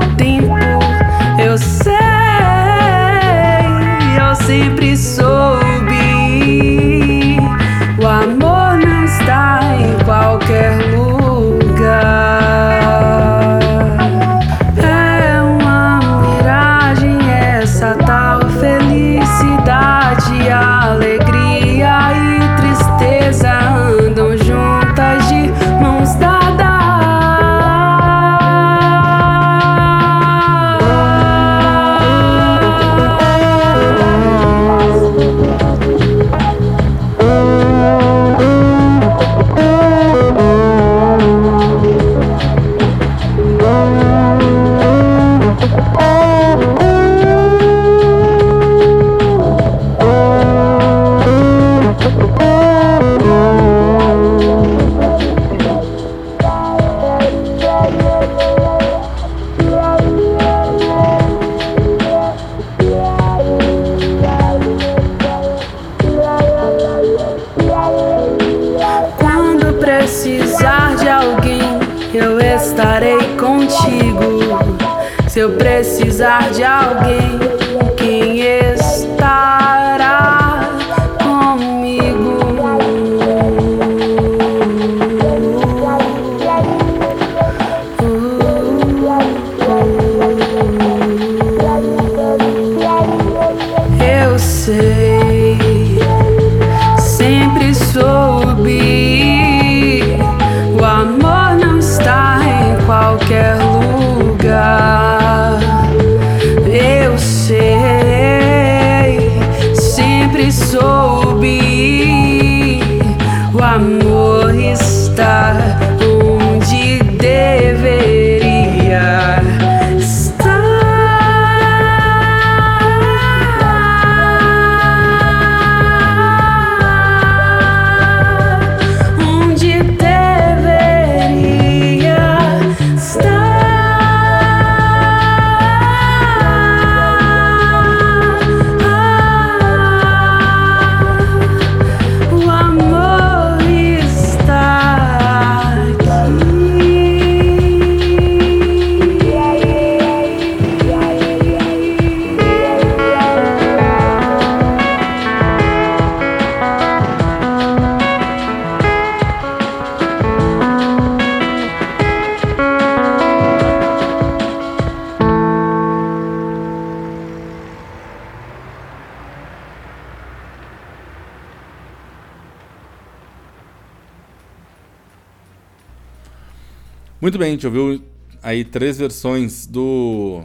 Gente 177.53 177.67
ouviu 177.67 178.03
aí 178.43 178.65
três 178.65 178.97
versões 178.97 179.67
do 179.67 180.43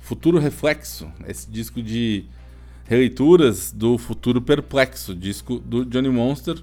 Futuro 0.00 0.38
Reflexo, 0.38 1.06
esse 1.28 1.50
disco 1.50 1.82
de 1.82 2.24
releituras 2.86 3.70
do 3.70 3.98
Futuro 3.98 4.40
Perplexo, 4.40 5.14
disco 5.14 5.58
do 5.58 5.84
Johnny 5.84 6.08
Monster. 6.08 6.56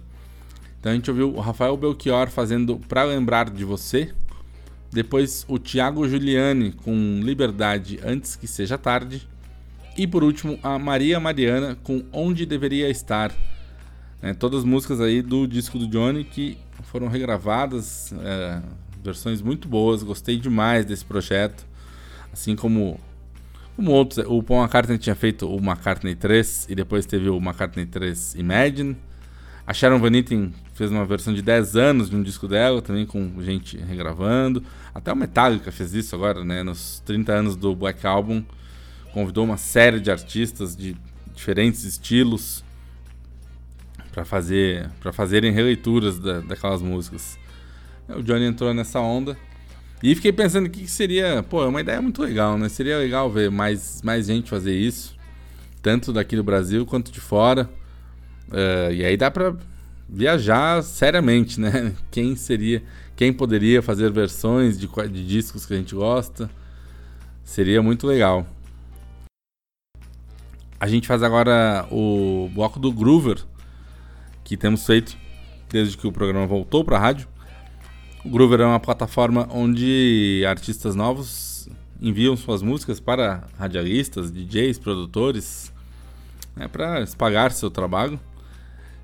Então 0.79 0.91
a 0.91 0.95
gente 0.95 1.11
ouviu 1.11 1.35
o 1.35 1.39
Rafael 1.39 1.77
Belchior 1.77 2.27
fazendo 2.31 2.79
Pra 2.89 3.03
Lembrar 3.03 3.51
de 3.51 3.63
Você, 3.63 4.11
depois 4.91 5.45
o 5.47 5.59
Thiago 5.59 6.09
Giuliani 6.09 6.71
com 6.71 7.21
Liberdade 7.21 7.99
Antes 8.03 8.35
Que 8.35 8.47
Seja 8.47 8.79
Tarde, 8.79 9.29
e 9.95 10.07
por 10.07 10.23
último 10.23 10.57
a 10.63 10.79
Maria 10.79 11.19
Mariana 11.19 11.77
com 11.83 12.03
Onde 12.11 12.47
Deveria 12.47 12.89
Estar. 12.89 13.31
né? 14.19 14.33
todas 14.33 14.61
as 14.61 14.65
músicas 14.65 14.99
aí 14.99 15.21
do 15.21 15.45
disco 15.45 15.77
do 15.77 15.85
Johnny 15.87 16.23
que 16.23 16.57
foram 16.81 17.07
regravadas, 17.07 18.11
é, 18.13 18.59
versões 19.03 19.41
muito 19.41 19.67
boas, 19.67 20.01
gostei 20.01 20.39
demais 20.39 20.85
desse 20.85 21.03
projeto. 21.03 21.65
Assim 22.31 22.55
como, 22.55 22.99
como 23.75 23.91
outros, 23.91 24.25
o 24.27 24.41
Paul 24.41 24.61
McCartney 24.61 24.97
tinha 24.97 25.15
feito 25.15 25.47
o 25.47 25.57
McCartney 25.57 26.15
3 26.15 26.67
e 26.69 26.75
depois 26.75 27.05
teve 27.05 27.29
o 27.29 27.37
McCartney 27.37 27.85
3 27.85 28.35
Imagine. 28.35 28.97
A 29.65 29.73
Sharon 29.73 29.99
Van 29.99 30.11
Etten 30.15 30.53
fez 30.73 30.91
uma 30.91 31.05
versão 31.05 31.33
de 31.33 31.41
10 31.41 31.75
anos 31.75 32.09
de 32.09 32.15
um 32.15 32.23
disco 32.23 32.47
dela, 32.47 32.81
também 32.81 33.05
com 33.05 33.41
gente 33.41 33.77
regravando. 33.77 34.63
Até 34.93 35.11
o 35.11 35.15
Metallica 35.15 35.71
fez 35.71 35.93
isso 35.93 36.15
agora, 36.15 36.43
né? 36.43 36.63
Nos 36.63 37.01
30 37.05 37.31
anos 37.31 37.55
do 37.55 37.75
Black 37.75 38.05
Album. 38.05 38.43
Convidou 39.13 39.45
uma 39.45 39.57
série 39.57 39.99
de 39.99 40.11
artistas 40.11 40.75
de 40.75 40.97
diferentes 41.33 41.83
estilos 41.83 42.63
para 44.11 44.25
fazer 44.25 44.89
para 44.99 45.11
fazerem 45.11 45.51
releituras 45.51 46.19
da, 46.19 46.41
daquelas 46.41 46.81
músicas. 46.81 47.37
O 48.09 48.21
Johnny 48.21 48.45
entrou 48.45 48.73
nessa 48.73 48.99
onda. 48.99 49.37
E 50.01 50.13
fiquei 50.15 50.33
pensando 50.33 50.67
o 50.67 50.69
que, 50.69 50.85
seria. 50.87 51.43
Pô, 51.43 51.63
é 51.63 51.67
uma 51.67 51.79
ideia 51.79 52.01
muito 52.01 52.21
legal, 52.21 52.57
né? 52.57 52.67
Seria 52.67 52.97
legal 52.97 53.31
ver 53.31 53.49
mais, 53.49 54.01
mais 54.03 54.25
gente 54.27 54.49
fazer 54.49 54.75
isso, 54.75 55.15
tanto 55.81 56.11
daqui 56.11 56.35
do 56.35 56.43
Brasil 56.43 56.85
quanto 56.85 57.11
de 57.11 57.21
fora. 57.21 57.69
Uh, 58.49 58.91
e 58.91 59.05
aí 59.05 59.15
dá 59.15 59.31
pra 59.31 59.55
viajar 60.09 60.83
seriamente, 60.83 61.59
né? 61.59 61.93
Quem 62.11 62.35
seria, 62.35 62.83
quem 63.15 63.31
poderia 63.31 63.81
fazer 63.81 64.11
versões 64.11 64.77
de, 64.77 64.87
de 64.87 65.25
discos 65.25 65.65
que 65.65 65.73
a 65.73 65.77
gente 65.77 65.95
gosta? 65.95 66.49
Seria 67.43 67.81
muito 67.81 68.05
legal. 68.05 68.45
A 70.79 70.87
gente 70.87 71.07
faz 71.07 71.23
agora 71.23 71.87
o 71.89 72.49
bloco 72.53 72.77
do 72.77 72.91
Groover, 72.91 73.37
que 74.43 74.57
temos 74.57 74.85
feito 74.85 75.15
desde 75.69 75.97
que 75.97 76.05
o 76.05 76.11
programa 76.11 76.45
voltou 76.45 76.83
para 76.83 76.97
a 76.97 76.99
rádio. 76.99 77.27
O 78.25 78.29
Groover 78.29 78.61
é 78.61 78.65
uma 78.65 78.79
plataforma 78.79 79.49
onde 79.51 80.45
artistas 80.47 80.95
novos 80.95 81.67
enviam 82.01 82.37
suas 82.37 82.61
músicas 82.61 82.97
para 82.97 83.47
radialistas, 83.59 84.31
DJs, 84.31 84.79
produtores, 84.79 85.73
né, 86.55 86.69
para 86.69 87.01
espalhar 87.01 87.51
seu 87.51 87.69
trabalho. 87.69 88.17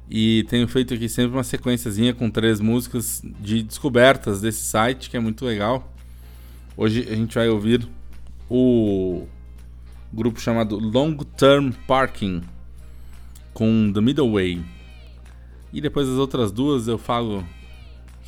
E 0.09 0.45
tenho 0.49 0.67
feito 0.69 0.93
aqui 0.93 1.09
sempre 1.09 1.35
uma 1.35 1.43
sequenciazinha 1.43 2.13
com 2.13 2.29
três 2.29 2.61
músicas 2.61 3.21
de 3.41 3.61
descobertas 3.61 4.39
desse 4.39 4.61
site, 4.61 5.09
que 5.09 5.17
é 5.17 5.19
muito 5.19 5.43
legal. 5.43 5.93
Hoje 6.77 7.05
a 7.09 7.13
gente 7.13 7.35
vai 7.35 7.49
ouvir 7.49 7.85
o 8.49 9.27
grupo 10.13 10.39
chamado 10.39 10.79
Long 10.79 11.17
Term 11.37 11.71
Parking 11.85 12.41
com 13.53 13.91
The 13.93 13.99
Middle 13.99 14.31
Way. 14.31 14.63
E 15.73 15.81
depois 15.81 16.07
as 16.07 16.15
outras 16.15 16.53
duas 16.53 16.87
eu 16.87 16.97
falo. 16.97 17.45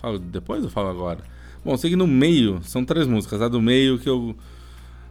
Falo 0.01 0.17
depois 0.17 0.63
ou 0.63 0.69
falo 0.69 0.89
agora? 0.89 1.19
Bom, 1.63 1.77
sei 1.77 1.91
que 1.91 1.95
no 1.95 2.07
meio 2.07 2.59
são 2.63 2.83
três 2.83 3.07
músicas. 3.07 3.41
A 3.41 3.47
do 3.47 3.61
meio 3.61 3.99
que 3.99 4.09
eu. 4.09 4.35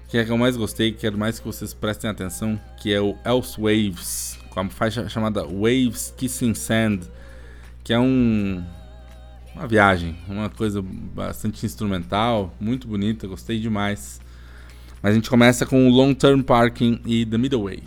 Que 0.08 0.18
é 0.18 0.22
a 0.22 0.24
que 0.24 0.32
eu 0.32 0.38
mais 0.38 0.56
gostei, 0.56 0.90
quero 0.90 1.16
mais 1.16 1.38
que 1.38 1.46
vocês 1.46 1.72
prestem 1.72 2.10
atenção, 2.10 2.60
que 2.82 2.92
é 2.92 3.00
o 3.00 3.16
Else 3.24 3.56
Waves, 3.60 4.40
com 4.50 4.58
a 4.58 4.68
faixa 4.68 5.08
chamada 5.08 5.44
Waves 5.44 6.12
Kissing 6.16 6.52
Sand, 6.52 7.02
que 7.84 7.92
é 7.92 7.98
um 8.00 8.60
uma 9.54 9.68
viagem, 9.68 10.16
uma 10.28 10.48
coisa 10.48 10.82
bastante 10.82 11.64
instrumental, 11.64 12.52
muito 12.60 12.88
bonita, 12.88 13.26
gostei 13.26 13.60
demais. 13.60 14.20
Mas 15.02 15.12
a 15.12 15.14
gente 15.14 15.30
começa 15.30 15.64
com 15.64 15.88
o 15.88 15.90
Long 15.90 16.14
Term 16.14 16.42
Parking 16.42 17.00
e 17.06 17.24
The 17.24 17.38
Middle 17.38 17.64
Way. 17.64 17.82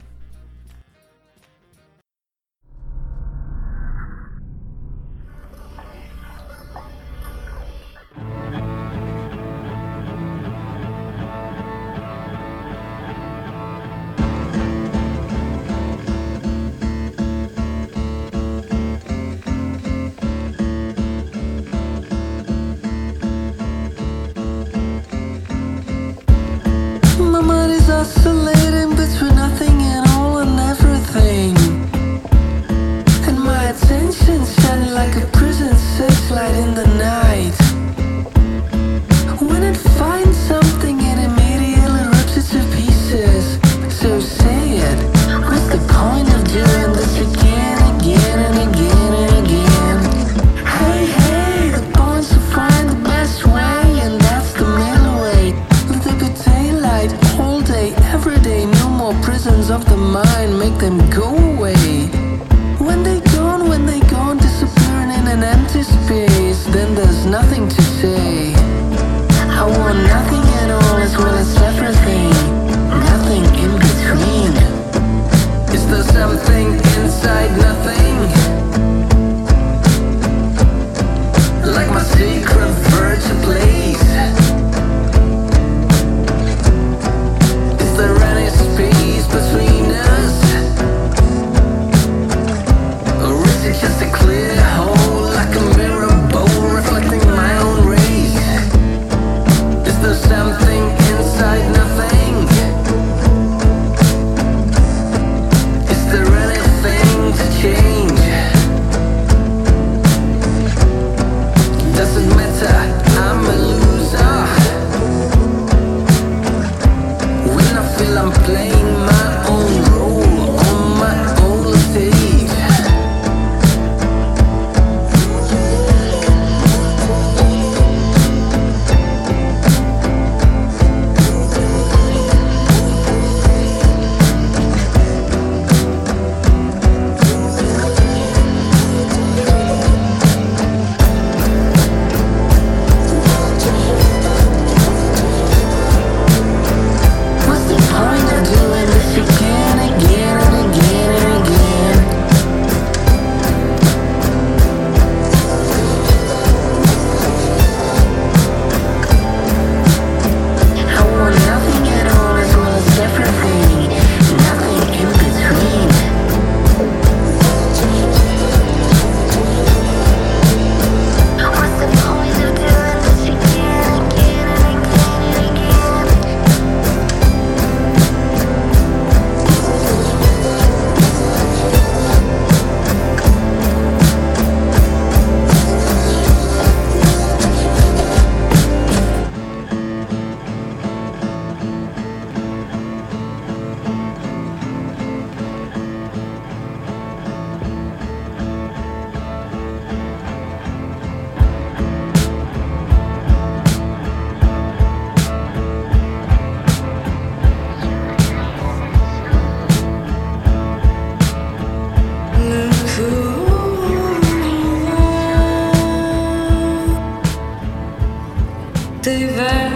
savor 219.14 219.73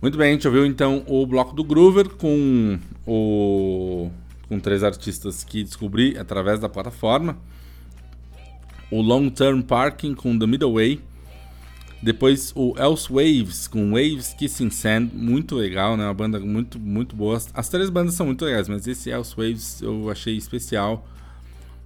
Muito 0.00 0.16
bem, 0.16 0.30
a 0.30 0.32
gente 0.32 0.46
ouviu 0.46 0.64
então 0.64 1.02
o 1.08 1.26
bloco 1.26 1.56
do 1.56 1.64
Groover 1.64 2.08
com 2.10 2.78
o 3.04 4.08
com 4.48 4.60
três 4.60 4.84
artistas 4.84 5.42
que 5.42 5.64
descobri 5.64 6.16
através 6.16 6.60
da 6.60 6.68
plataforma. 6.68 7.36
O 8.90 9.02
Long 9.02 9.28
Term 9.28 9.60
Parking 9.60 10.14
com 10.14 10.38
The 10.38 10.46
Middle 10.46 10.74
Way. 10.74 11.00
Depois 12.00 12.52
o 12.54 12.74
Else 12.78 13.08
Waves 13.12 13.66
com 13.66 13.90
Waves 13.90 14.32
Kissing 14.34 14.70
Sand, 14.70 15.10
muito 15.12 15.56
legal, 15.56 15.96
né? 15.96 16.04
Uma 16.04 16.14
banda 16.14 16.38
muito 16.38 16.78
muito 16.78 17.16
boa. 17.16 17.36
As 17.52 17.68
três 17.68 17.90
bandas 17.90 18.14
são 18.14 18.24
muito 18.24 18.44
legais, 18.44 18.68
mas 18.68 18.86
esse 18.86 19.10
Else 19.10 19.34
Waves 19.36 19.82
eu 19.82 20.08
achei 20.08 20.36
especial, 20.36 21.04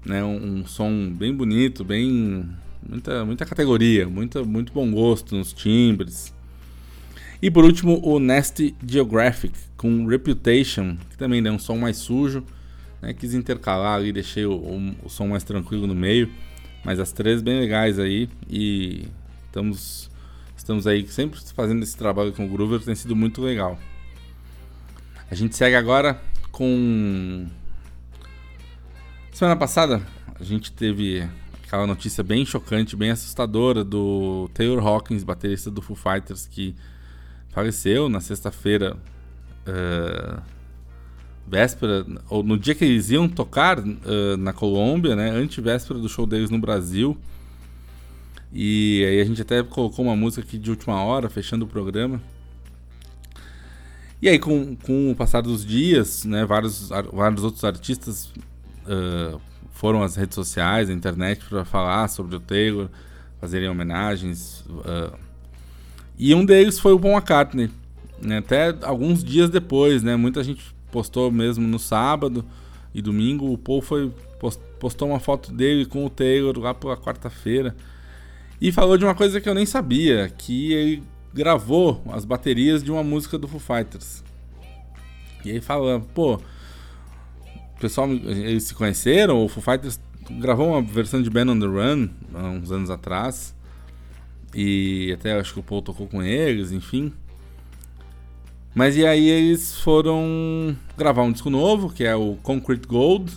né? 0.05 0.23
Um, 0.23 0.59
um 0.59 0.67
som 0.67 1.11
bem 1.11 1.35
bonito, 1.35 1.83
bem 1.83 2.47
muita 2.87 3.25
muita 3.25 3.47
categoria, 3.47 4.07
muita 4.07 4.45
muito 4.45 4.71
bom 4.71 4.91
gosto 4.93 5.35
nos 5.35 5.55
timbres. 5.55 6.31
E 7.43 7.51
por 7.51 7.64
último, 7.64 8.01
o 8.05 8.20
Nasty 8.20 8.72
Geographic 8.86 9.53
com 9.76 10.07
Reputation, 10.07 10.97
que 11.11 11.18
também 11.18 11.45
é 11.45 11.51
um 11.51 11.59
som 11.59 11.76
mais 11.76 11.97
sujo. 11.97 12.45
Né? 13.03 13.12
Quis 13.12 13.34
intercalar 13.34 13.97
ali, 13.97 14.12
deixei 14.12 14.47
o, 14.47 14.53
o, 14.53 14.95
o, 15.05 15.11
som 15.11 15.26
mais 15.26 15.43
tranquilo 15.43 15.84
no 15.88 15.95
meio. 15.95 16.30
Mas 16.84 17.01
as 17.01 17.11
três 17.11 17.43
bem 17.43 17.59
legais 17.59 17.99
aí. 17.99 18.28
E 18.49 19.09
estamos, 19.47 20.09
estamos 20.57 20.86
aí 20.86 21.05
sempre 21.09 21.40
fazendo 21.53 21.82
esse 21.82 21.97
trabalho 21.97 22.32
com 22.32 22.47
o 22.47 22.49
Groover, 22.49 22.80
tem 22.80 22.95
sido 22.95 23.16
muito 23.16 23.43
legal. 23.43 23.76
A 25.28 25.34
gente 25.34 25.57
segue 25.57 25.74
agora 25.74 26.22
com. 26.53 27.47
Semana 29.32 29.57
passada 29.57 30.01
a 30.38 30.45
gente 30.45 30.70
teve 30.70 31.28
aquela 31.66 31.88
notícia 31.88 32.22
bem 32.22 32.47
chocante, 32.47 32.95
bem 32.95 33.11
assustadora 33.11 33.82
do 33.82 34.49
Taylor 34.55 34.86
Hawkins, 34.86 35.24
baterista 35.24 35.72
do 35.72 35.82
Foo 35.82 35.97
Fighters, 35.97 36.47
que 36.47 36.76
faleceu 37.53 38.09
na 38.09 38.21
sexta-feira, 38.21 38.97
uh, 39.69 40.43
véspera, 41.47 42.05
ou 42.29 42.43
no 42.43 42.59
dia 42.59 42.75
que 42.75 42.85
eles 42.85 43.11
iam 43.11 43.29
tocar 43.29 43.79
uh, 43.79 44.37
na 44.39 44.53
Colômbia, 44.53 45.15
né, 45.15 45.31
antevéspera 45.31 46.01
do 46.01 46.09
show 46.09 46.27
deles 46.27 46.51
no 46.51 46.59
Brasil. 46.59 47.17
E 48.53 49.05
aí 49.05 49.21
a 49.21 49.25
gente 49.25 49.41
até 49.41 49.63
colocou 49.63 50.05
uma 50.05 50.17
música 50.17 50.43
aqui 50.47 50.59
de 50.59 50.71
última 50.71 51.03
hora, 51.03 51.29
fechando 51.29 51.65
o 51.65 51.69
programa. 51.69 52.21
E 54.21 54.29
aí, 54.29 54.39
com, 54.39 54.77
com 54.77 55.11
o 55.11 55.17
passar 55.17 55.41
dos 55.41 55.65
dias, 55.65 56.25
né, 56.25 56.45
vários, 56.45 56.91
vários 57.13 57.43
outros 57.43 57.65
artistas 57.65 58.27
uh, 58.87 59.41
foram 59.73 60.03
às 60.03 60.17
redes 60.17 60.35
sociais, 60.35 60.89
à 60.89 60.93
internet, 60.93 61.45
para 61.49 61.65
falar 61.65 62.09
sobre 62.09 62.37
o 62.37 62.41
Taylor, 62.41 62.89
fazerem 63.41 63.69
homenagens. 63.69 64.65
Uh, 64.69 65.32
e 66.19 66.35
um 66.35 66.45
deles 66.45 66.79
foi 66.79 66.93
o 66.93 67.01
Paul 67.01 67.15
McCartney. 67.15 67.71
Né? 68.21 68.39
Até 68.39 68.75
alguns 68.83 69.25
dias 69.25 69.51
depois, 69.51 70.03
né? 70.03 70.15
Muita 70.17 70.45
gente 70.45 70.75
postou 70.91 71.31
mesmo 71.31 71.67
no 71.67 71.79
sábado 71.79 72.45
e 72.95 73.03
domingo. 73.03 73.53
O 73.53 73.59
Paul 73.59 73.83
foi, 73.83 74.13
postou 74.79 75.09
uma 75.09 75.19
foto 75.19 75.53
dele 75.53 75.85
com 75.85 76.05
o 76.05 76.11
Taylor 76.11 76.59
lá 76.59 76.73
pela 76.73 76.97
quarta-feira. 76.97 77.75
E 78.61 78.71
falou 78.71 78.97
de 78.97 79.05
uma 79.05 79.15
coisa 79.15 79.41
que 79.41 79.49
eu 79.49 79.55
nem 79.55 79.67
sabia, 79.67 80.29
que 80.29 80.73
ele 80.73 81.03
gravou 81.35 82.01
as 82.11 82.25
baterias 82.25 82.83
de 82.83 82.93
uma 82.93 83.03
música 83.03 83.37
do 83.37 83.49
Foo 83.49 83.59
Fighters. 83.59 84.23
E 85.45 85.51
aí 85.51 85.61
fala, 85.61 86.01
pô, 86.15 86.39
pessoal, 87.81 88.09
eles 88.09 88.65
se 88.65 88.75
conheceram, 88.75 89.45
o 89.45 89.49
Foo 89.49 89.63
Fighters 89.63 89.99
gravou 90.31 90.69
uma 90.69 90.81
versão 90.83 91.21
de 91.21 91.29
Ben 91.29 91.49
on 91.49 91.59
the 91.59 91.67
Run 91.67 92.09
há 92.33 92.49
uns 92.51 92.71
anos 92.71 92.91
atrás. 92.91 93.53
E 94.55 95.13
até 95.13 95.39
acho 95.39 95.55
que 95.55 95.61
o 95.61 95.63
Paul 95.63 95.83
tocou 95.83 96.07
com 96.07 96.23
eles, 96.23 96.73
enfim. 96.73 97.13
Mas 98.75 98.97
e 98.97 99.07
aí 99.07 99.29
eles 99.29 99.77
foram 99.79 100.77
gravar 100.97 101.23
um 101.23 101.33
disco 101.33 101.51
novo, 101.51 101.91
que 101.91 102.05
é 102.05 102.15
o 102.15 102.37
Concrete 102.43 102.87
Gold, 102.87 103.31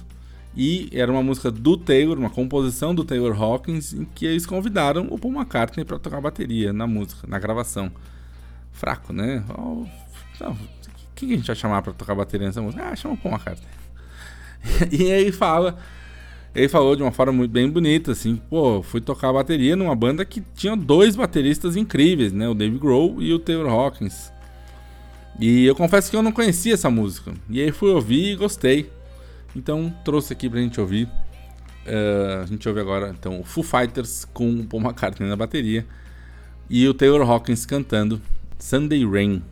e 0.55 0.89
era 0.93 1.11
uma 1.11 1.21
música 1.21 1.51
do 1.51 1.75
Taylor, 1.75 2.17
uma 2.17 2.29
composição 2.29 2.95
do 2.95 3.03
Taylor 3.03 3.41
Hawkins, 3.41 3.93
em 3.93 4.05
que 4.05 4.25
eles 4.25 4.45
convidaram 4.45 5.07
o 5.09 5.19
Paul 5.19 5.33
McCartney 5.33 5.83
para 5.83 5.99
tocar 5.99 6.21
bateria 6.21 6.71
na 6.71 6.87
música, 6.87 7.27
na 7.27 7.37
gravação. 7.37 7.91
Fraco, 8.71 9.13
né? 9.13 9.43
Oh, 9.57 9.85
não, 10.39 10.57
quem 11.15 11.31
a 11.31 11.35
gente 11.37 11.47
vai 11.47 11.55
chamar 11.55 11.81
para 11.81 11.93
tocar 11.93 12.15
bateria 12.15 12.47
nessa 12.47 12.61
música? 12.61 12.89
Ah, 12.89 12.95
chama 12.95 13.15
o 13.15 13.17
Paul 13.17 13.35
McCartney. 13.35 13.69
e 14.91 15.11
aí 15.11 15.31
fala 15.31 15.77
ele 16.55 16.69
falou 16.69 16.95
de 16.95 17.03
uma 17.03 17.11
forma 17.11 17.33
muito 17.33 17.51
bem 17.51 17.69
bonita, 17.69 18.13
assim, 18.13 18.37
pô, 18.49 18.81
fui 18.81 19.01
tocar 19.01 19.33
bateria 19.33 19.75
numa 19.75 19.93
banda 19.93 20.23
que 20.23 20.41
tinha 20.55 20.75
dois 20.75 21.15
bateristas 21.15 21.75
incríveis, 21.75 22.31
né? 22.31 22.47
O 22.47 22.53
Dave 22.53 22.77
Grohl 22.77 23.21
e 23.21 23.33
o 23.33 23.39
Taylor 23.39 23.69
Hawkins. 23.69 24.31
E 25.37 25.65
eu 25.65 25.75
confesso 25.75 26.09
que 26.09 26.15
eu 26.15 26.23
não 26.23 26.31
conhecia 26.31 26.73
essa 26.73 26.89
música. 26.89 27.33
E 27.49 27.61
aí 27.61 27.71
fui 27.71 27.89
ouvir 27.89 28.31
e 28.31 28.35
gostei. 28.35 28.89
Então 29.53 29.93
trouxe 30.05 30.31
aqui 30.31 30.49
pra 30.49 30.61
gente 30.61 30.79
ouvir. 30.79 31.09
Uh, 31.85 32.43
a 32.43 32.45
gente 32.45 32.67
ouve 32.67 32.79
agora 32.79 33.09
então 33.09 33.41
o 33.41 33.43
Foo 33.43 33.63
Fighters 33.63 34.25
com 34.33 34.61
o 34.61 34.65
Paul 34.65 34.81
McCartney 34.81 35.29
na 35.29 35.35
bateria 35.35 35.85
e 36.67 36.87
o 36.87 36.95
Taylor 36.95 37.29
Hawkins 37.29 37.63
cantando 37.65 38.19
Sunday 38.57 39.05
Rain. 39.05 39.43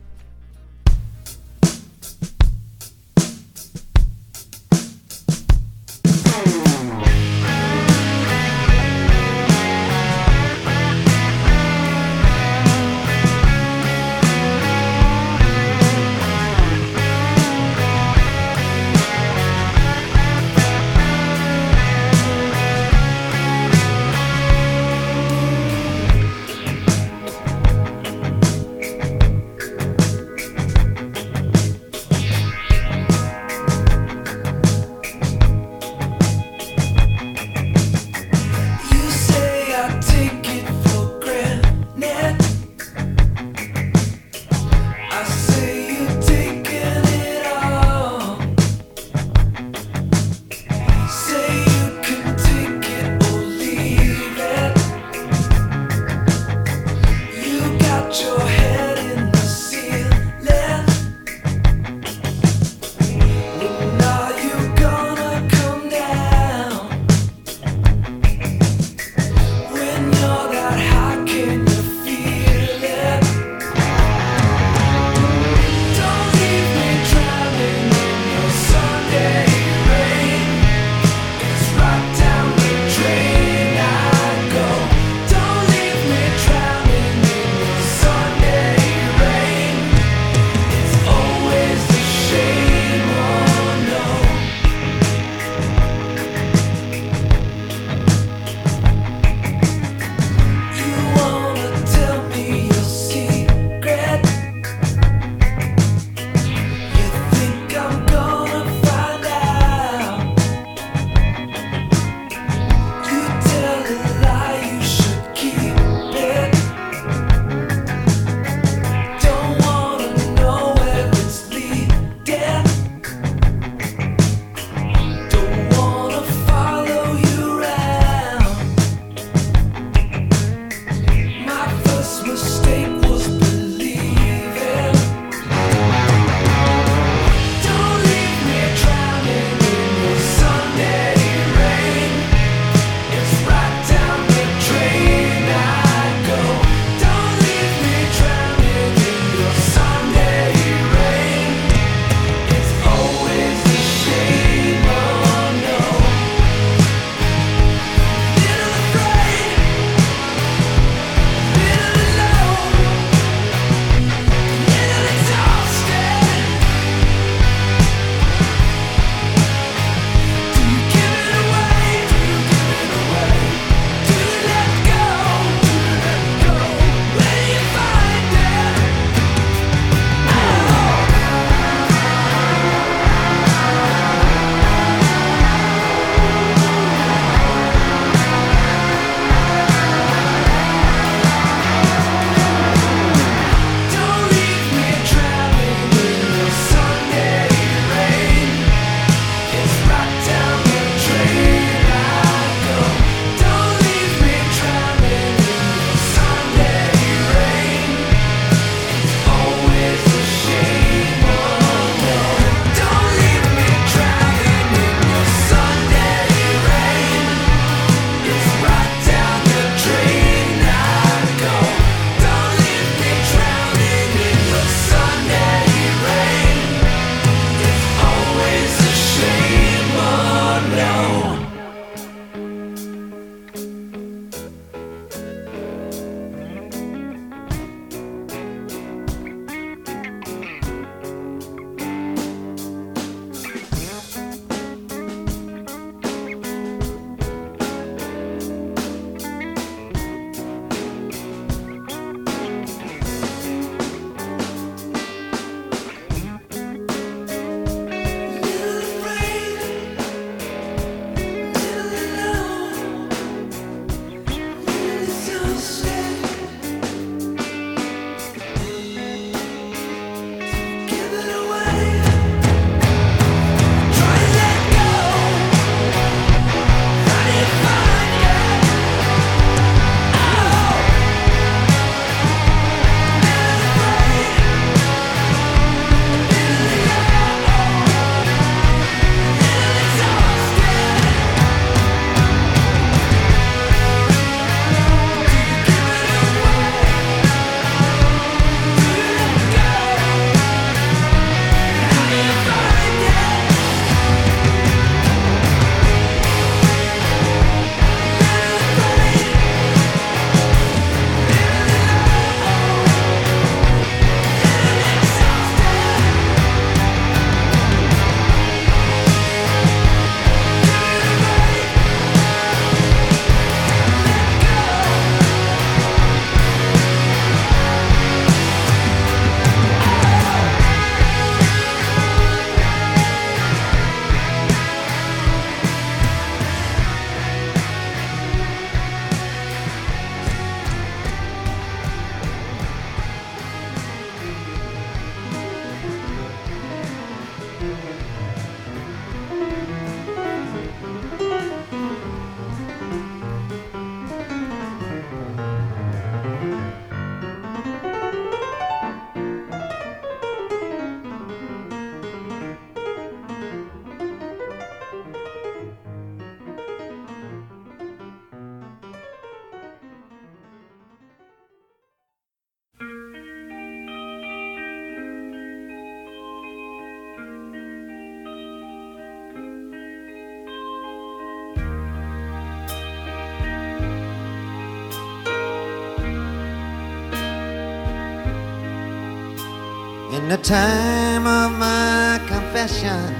Time 390.43 391.25
of 391.25 391.57
my 391.57 392.19
confession, 392.27 393.15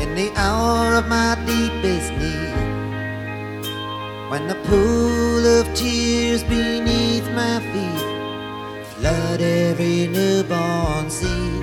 in 0.00 0.12
the 0.16 0.32
hour 0.34 0.96
of 0.96 1.06
my 1.06 1.36
deepest 1.46 2.10
need, 2.14 2.52
when 4.28 4.48
the 4.48 4.56
pool 4.64 5.46
of 5.46 5.72
tears 5.72 6.42
beneath 6.42 7.30
my 7.30 7.60
feet 7.70 8.86
flood 8.94 9.40
every 9.40 10.08
newborn 10.08 11.08
seed, 11.08 11.62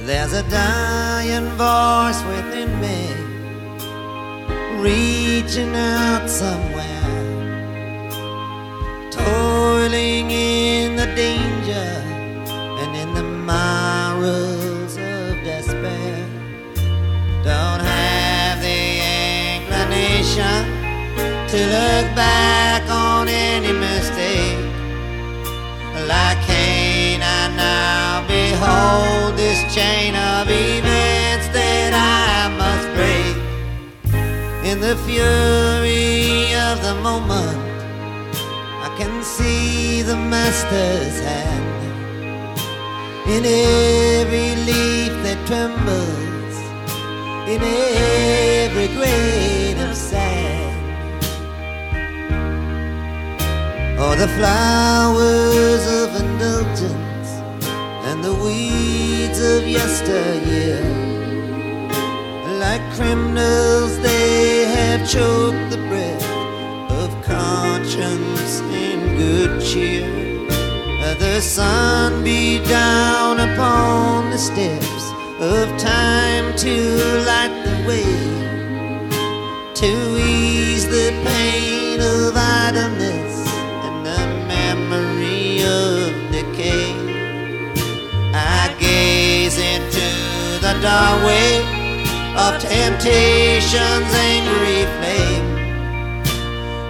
there's 0.00 0.32
a 0.32 0.42
dying 0.50 1.46
voice 1.50 2.20
within 2.24 2.80
me, 2.80 3.06
reaching 4.82 5.76
out 5.76 6.28
somewhere, 6.28 6.65
to 21.56 21.64
look 21.64 22.08
back 22.14 22.82
on 22.90 23.28
any 23.28 23.72
mistake. 23.72 24.60
Like 26.12 26.38
Cain, 26.48 27.20
I 27.22 27.42
now 27.56 28.20
behold 28.28 29.38
this 29.38 29.60
chain 29.74 30.14
of 30.14 30.44
events 30.50 31.48
that 31.56 31.92
I 31.96 32.52
must 32.62 32.86
break. 32.96 33.36
In 34.70 34.80
the 34.86 34.96
fury 35.06 36.52
of 36.68 36.76
the 36.86 36.94
moment, 37.08 37.58
I 38.86 38.88
can 38.98 39.22
see 39.22 40.02
the 40.02 40.16
Master's 40.16 41.18
hand 41.28 41.64
in 43.34 43.42
every 43.46 44.50
leaf 44.68 45.12
that 45.24 45.38
trembles, 45.48 46.56
in 47.52 47.60
every 47.62 48.88
grain 48.98 49.65
Oh, 54.16 54.20
the 54.20 54.28
flowers 54.38 55.84
of 56.00 56.08
indulgence 56.24 57.28
and 58.08 58.24
the 58.24 58.34
weeds 58.34 59.40
of 59.40 59.68
yesteryear. 59.68 60.80
Like 62.58 62.80
criminals, 62.94 63.98
they 64.00 64.64
have 64.64 65.08
choked 65.08 65.70
the 65.70 65.76
breath 65.88 66.24
of 66.90 67.10
conscience 67.24 68.60
and 68.60 69.18
good 69.18 69.60
cheer. 69.62 70.26
The 71.18 71.40
sun 71.40 72.24
be 72.24 72.58
down 72.64 73.40
upon 73.40 74.30
the 74.30 74.38
steps 74.38 75.04
of 75.40 75.68
time 75.78 76.56
to 76.56 76.85
the 90.76 90.82
doorway 90.82 91.60
of 92.36 92.60
temptation's 92.60 94.12
angry 94.30 94.84
flame. 94.96 95.46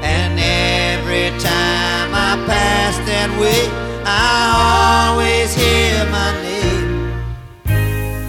And 0.03 0.39
every 0.39 1.31
time 1.41 2.11
I 2.15 2.33
pass 2.47 2.97
that 3.11 3.31
way, 3.41 3.63
I 4.05 5.11
always 5.11 5.55
hear 5.55 6.05
my 6.11 6.31
name. 6.43 6.91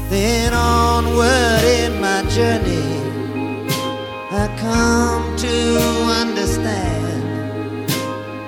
Then 0.10 0.54
onward 0.54 1.64
in 1.64 2.02
my 2.02 2.22
journey, 2.30 2.90
I 4.32 4.48
come 4.60 5.36
to 5.38 5.58
understand 6.22 7.90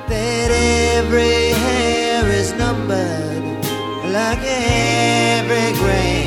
that 0.09 0.51
every 0.97 1.53
hair 1.63 2.27
is 2.29 2.53
numbered 2.53 3.43
like 4.11 4.39
every 4.43 5.77
grain 5.79 6.18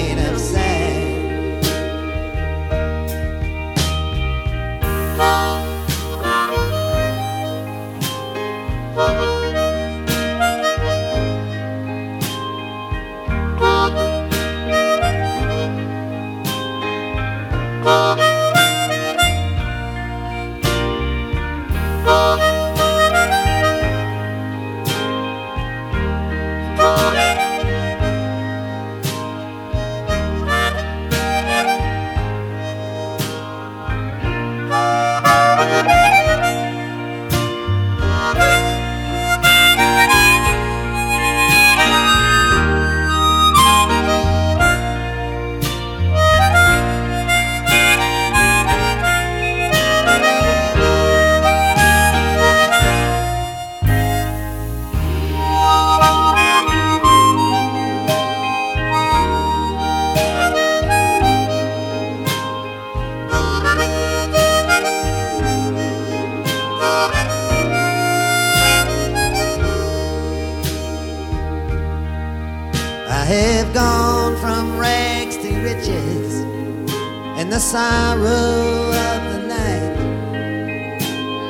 sorrow 77.72 78.92
of 79.08 79.20
the 79.32 79.40
night, 79.48 79.96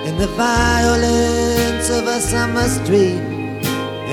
in 0.06 0.16
the 0.18 0.28
violence 0.36 1.90
of 1.90 2.06
a 2.06 2.20
summer 2.20 2.68
street, 2.68 3.26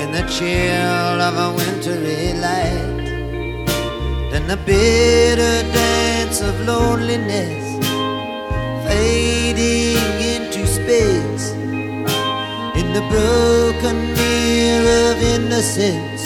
in 0.00 0.10
the 0.10 0.24
chill 0.34 1.18
of 1.28 1.34
a 1.46 1.48
wintry 1.56 2.32
light, 2.46 3.06
then 4.32 4.44
the 4.48 4.56
bitter 4.66 5.58
dance 5.72 6.40
of 6.40 6.54
loneliness 6.66 7.64
fading 8.84 10.16
into 10.34 10.66
space. 10.66 11.52
In 12.80 12.88
the 12.98 13.04
broken 13.14 13.96
mirror 14.18 15.12
of 15.12 15.22
innocence 15.36 16.24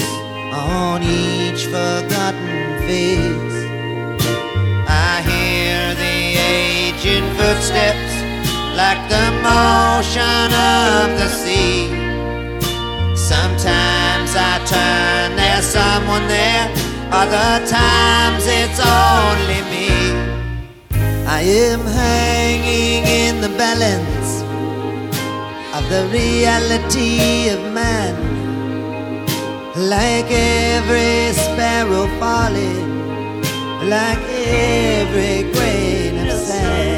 on 0.50 1.02
each 1.02 1.66
forgotten 1.66 2.78
face. 2.86 3.53
Aging 7.04 7.28
footsteps 7.36 8.14
like 8.80 9.00
the 9.10 9.26
motion 9.44 10.48
of 10.56 11.06
the 11.20 11.28
sea. 11.28 11.88
Sometimes 13.14 14.30
I 14.34 14.54
turn, 14.64 15.36
there's 15.36 15.66
someone 15.66 16.26
there, 16.28 16.66
other 17.12 17.66
times 17.66 18.44
it's 18.46 18.80
only 18.80 19.60
me. 19.72 19.90
I 21.26 21.40
am 21.42 21.80
hanging 21.80 23.04
in 23.04 23.40
the 23.42 23.52
balance 23.58 24.42
of 25.76 25.84
the 25.90 26.08
reality 26.10 27.50
of 27.50 27.60
man 27.72 28.14
like 29.76 30.30
every 30.30 31.32
sparrow 31.34 32.06
falling, 32.18 33.42
like 33.90 34.24
every 34.46 35.52
grain 35.52 36.28
of 36.28 36.38
sand. 36.38 36.93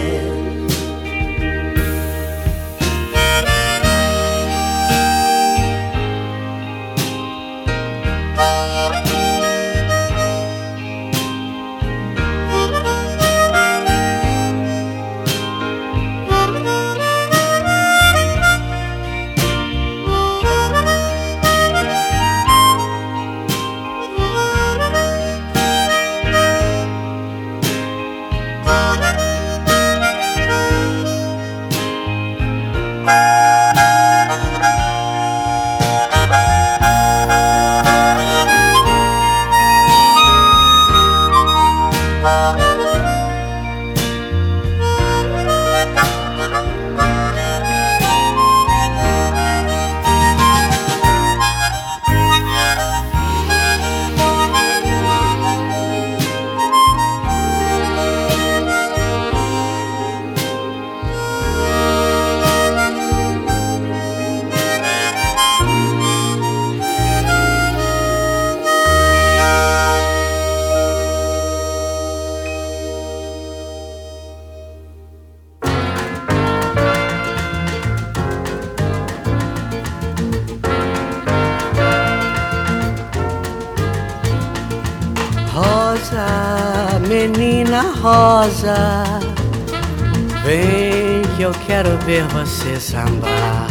Você 92.46 92.78
sambar. 92.78 93.66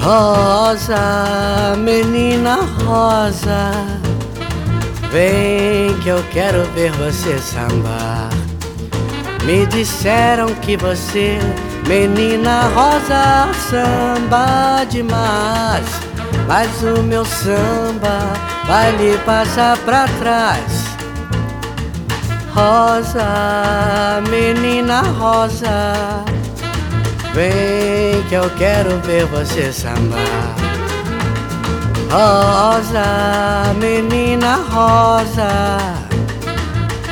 Rosa, 0.00 1.74
menina 1.76 2.60
rosa, 2.84 3.72
vem 5.10 5.98
que 6.02 6.08
eu 6.08 6.22
quero 6.30 6.62
ver 6.72 6.92
você 6.92 7.36
sambar. 7.38 8.30
Me 9.44 9.66
disseram 9.66 10.46
que 10.62 10.76
você, 10.76 11.40
menina 11.88 12.62
rosa, 12.68 13.48
samba 13.70 14.84
demais. 14.88 15.86
Mas 16.46 16.70
o 16.84 17.02
meu 17.02 17.24
samba 17.24 18.20
vai 18.66 18.92
lhe 18.96 19.18
passar 19.18 19.76
pra 19.78 20.06
trás. 20.20 20.86
Rosa, 22.54 24.22
menina 24.30 25.02
rosa, 25.02 26.24
vem 27.36 28.22
que 28.30 28.34
eu 28.34 28.48
quero 28.56 28.98
ver 29.00 29.26
você 29.26 29.70
sambar. 29.70 30.56
Rosa, 32.10 33.74
menina 33.74 34.56
rosa, 34.70 35.76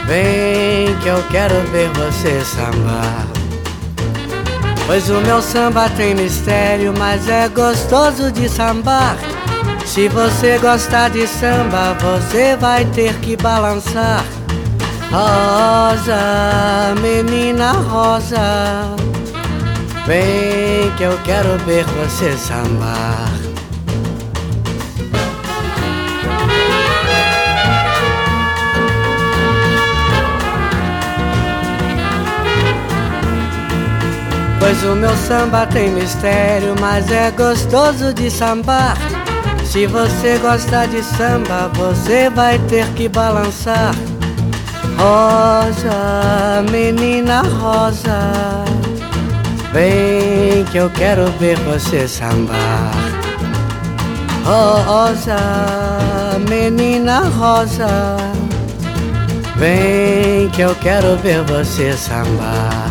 vem 0.06 0.96
que 1.02 1.08
eu 1.08 1.22
quero 1.30 1.60
ver 1.70 1.90
você 1.90 2.42
sambar. 2.42 3.26
Pois 4.86 5.10
o 5.10 5.20
meu 5.20 5.42
samba 5.42 5.90
tem 5.90 6.14
mistério, 6.14 6.94
mas 6.98 7.28
é 7.28 7.46
gostoso 7.48 8.32
de 8.32 8.48
sambar. 8.48 9.18
Se 9.84 10.08
você 10.08 10.56
gostar 10.56 11.10
de 11.10 11.26
samba, 11.26 11.94
você 12.00 12.56
vai 12.56 12.86
ter 12.86 13.12
que 13.16 13.36
balançar. 13.36 14.24
Rosa, 15.10 16.94
menina 17.00 17.72
rosa, 17.72 18.96
vem 20.06 20.90
que 20.96 21.02
eu 21.02 21.18
quero 21.24 21.58
ver 21.64 21.84
você 21.84 22.36
sambar. 22.36 23.28
Pois 34.58 34.82
o 34.82 34.94
meu 34.96 35.14
samba 35.16 35.66
tem 35.66 35.90
mistério, 35.90 36.74
mas 36.80 37.10
é 37.10 37.30
gostoso 37.30 38.14
de 38.14 38.30
sambar. 38.30 38.96
Se 39.64 39.86
você 39.86 40.38
gosta 40.38 40.86
de 40.86 41.02
samba, 41.02 41.70
você 41.74 42.30
vai 42.30 42.58
ter 42.60 42.86
que 42.94 43.08
balançar. 43.08 43.94
Rosa, 44.96 46.62
menina 46.70 47.42
rosa, 47.42 48.64
vem 49.74 50.64
que 50.70 50.78
eu 50.78 50.88
quero 50.88 51.26
ver 51.32 51.58
você 51.58 52.06
sambar. 52.06 52.92
Rosa, 54.44 55.36
menina 56.48 57.22
rosa, 57.22 58.16
vem 59.56 60.48
que 60.50 60.62
eu 60.62 60.74
quero 60.76 61.16
ver 61.16 61.42
você 61.42 61.92
sambar. 61.94 62.83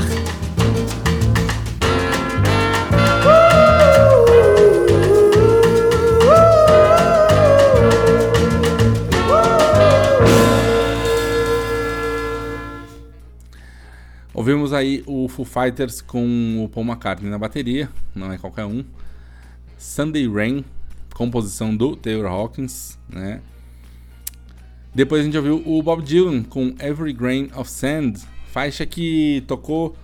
Aí 14.74 15.04
o 15.06 15.28
Foo 15.28 15.46
Fighters 15.46 16.02
com 16.02 16.64
o 16.64 16.70
Paul 16.70 16.86
McCartney 16.86 17.30
na 17.30 17.38
bateria, 17.38 17.90
não 18.14 18.32
é 18.32 18.38
qualquer 18.38 18.66
um. 18.66 18.84
Sunday 19.78 20.28
Rain, 20.28 20.66
composição 21.14 21.76
do 21.76 21.96
Taylor 21.96 22.26
Hawkins, 22.26 22.98
né? 23.08 23.42
Depois 24.94 25.22
a 25.22 25.24
gente 25.24 25.38
ouviu 25.38 25.62
o 25.66 25.82
Bob 25.82 26.04
Dylan 26.04 26.44
com 26.44 26.76
Every 26.80 27.14
Grain 27.14 27.50
of 27.56 27.70
Sand, 27.70 28.14
faixa 28.52 28.86
que 28.86 29.44
tocou 29.48 29.96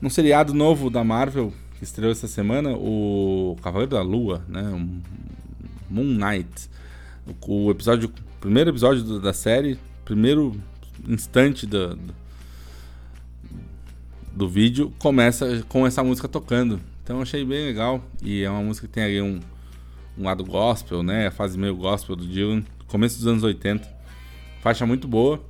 num 0.00 0.10
seriado 0.10 0.52
novo 0.52 0.90
da 0.90 1.02
Marvel 1.02 1.52
que 1.78 1.84
estreou 1.84 2.12
essa 2.12 2.28
semana, 2.28 2.70
o 2.70 3.56
Cavaleiro 3.62 3.92
da 3.92 4.02
Lua, 4.02 4.44
né? 4.48 4.62
Moon 5.90 6.04
Knight. 6.04 6.68
O 7.46 7.70
episódio, 7.70 8.08
o 8.08 8.40
primeiro 8.40 8.70
episódio 8.70 9.18
da 9.20 9.32
série, 9.32 9.78
primeiro 10.04 10.54
instante 11.08 11.66
da, 11.66 11.96
do 14.34 14.48
vídeo 14.48 14.92
começa 14.98 15.64
com 15.68 15.86
essa 15.86 16.02
música 16.02 16.28
tocando. 16.28 16.80
Então 17.02 17.20
achei 17.20 17.44
bem 17.44 17.66
legal. 17.66 18.02
E 18.22 18.42
é 18.42 18.50
uma 18.50 18.62
música 18.62 18.86
que 18.86 18.92
tem 18.92 19.04
aí 19.04 19.22
um, 19.22 19.40
um 20.18 20.24
lado 20.24 20.44
gospel, 20.44 21.02
né? 21.02 21.28
A 21.28 21.30
fase 21.30 21.58
meio 21.58 21.76
gospel 21.76 22.16
do 22.16 22.26
Dylan, 22.26 22.64
começo 22.88 23.18
dos 23.18 23.26
anos 23.26 23.42
80. 23.42 23.88
Faixa 24.60 24.84
muito 24.84 25.06
boa. 25.06 25.40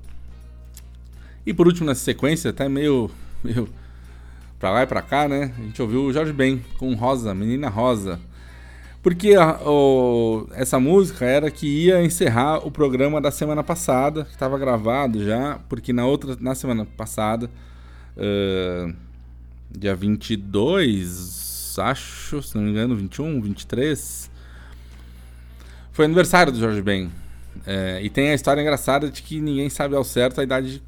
E 1.47 1.55
por 1.55 1.67
último, 1.67 1.87
nessa 1.87 2.01
sequência, 2.01 2.51
até 2.51 2.69
meio, 2.69 3.11
meio 3.43 3.69
pra 4.59 4.71
lá 4.71 4.83
e 4.83 4.87
pra 4.87 5.03
cá, 5.03 5.29
né? 5.29 5.53
A 5.57 5.63
gente 5.63 5.81
ouviu 5.81 6.03
o 6.05 6.13
Jorge 6.13 6.33
Ben 6.33 6.63
com 6.79 6.95
Rosa, 6.95 7.35
Menina 7.35 7.69
Rosa. 7.69 8.21
Porque 9.03 9.35
a, 9.35 9.61
o, 9.61 10.49
essa 10.53 10.81
música 10.81 11.27
era 11.27 11.51
que 11.51 11.67
ia 11.67 12.03
encerrar 12.03 12.67
o 12.67 12.71
programa 12.71 13.21
da 13.21 13.31
semana 13.31 13.63
passada, 13.63 14.25
que 14.25 14.31
estava 14.31 14.59
gravado 14.59 15.23
já, 15.23 15.61
porque 15.69 15.93
na 15.93 16.07
outra, 16.07 16.37
na 16.41 16.55
semana 16.55 16.87
passada, 16.87 17.51
Uh, 18.17 18.95
dia 19.71 19.95
22, 19.95 21.77
acho, 21.79 22.43
se 22.43 22.55
não 22.55 22.63
me 22.63 22.71
engano, 22.71 22.97
21, 22.97 23.41
23. 23.41 24.31
Foi 25.93 26.05
aniversário 26.05 26.53
do 26.53 26.59
Jorge 26.59 26.83
Ben. 26.83 27.11
É, 27.67 28.01
e 28.03 28.11
tem 28.11 28.31
a 28.31 28.35
história 28.35 28.61
engraçada 28.61 29.09
de 29.09 29.23
que 29.23 29.41
ninguém 29.41 29.71
sabe 29.71 29.95
ao 29.95 30.05
certo 30.05 30.41
a 30.41 30.45
idade 30.45 30.83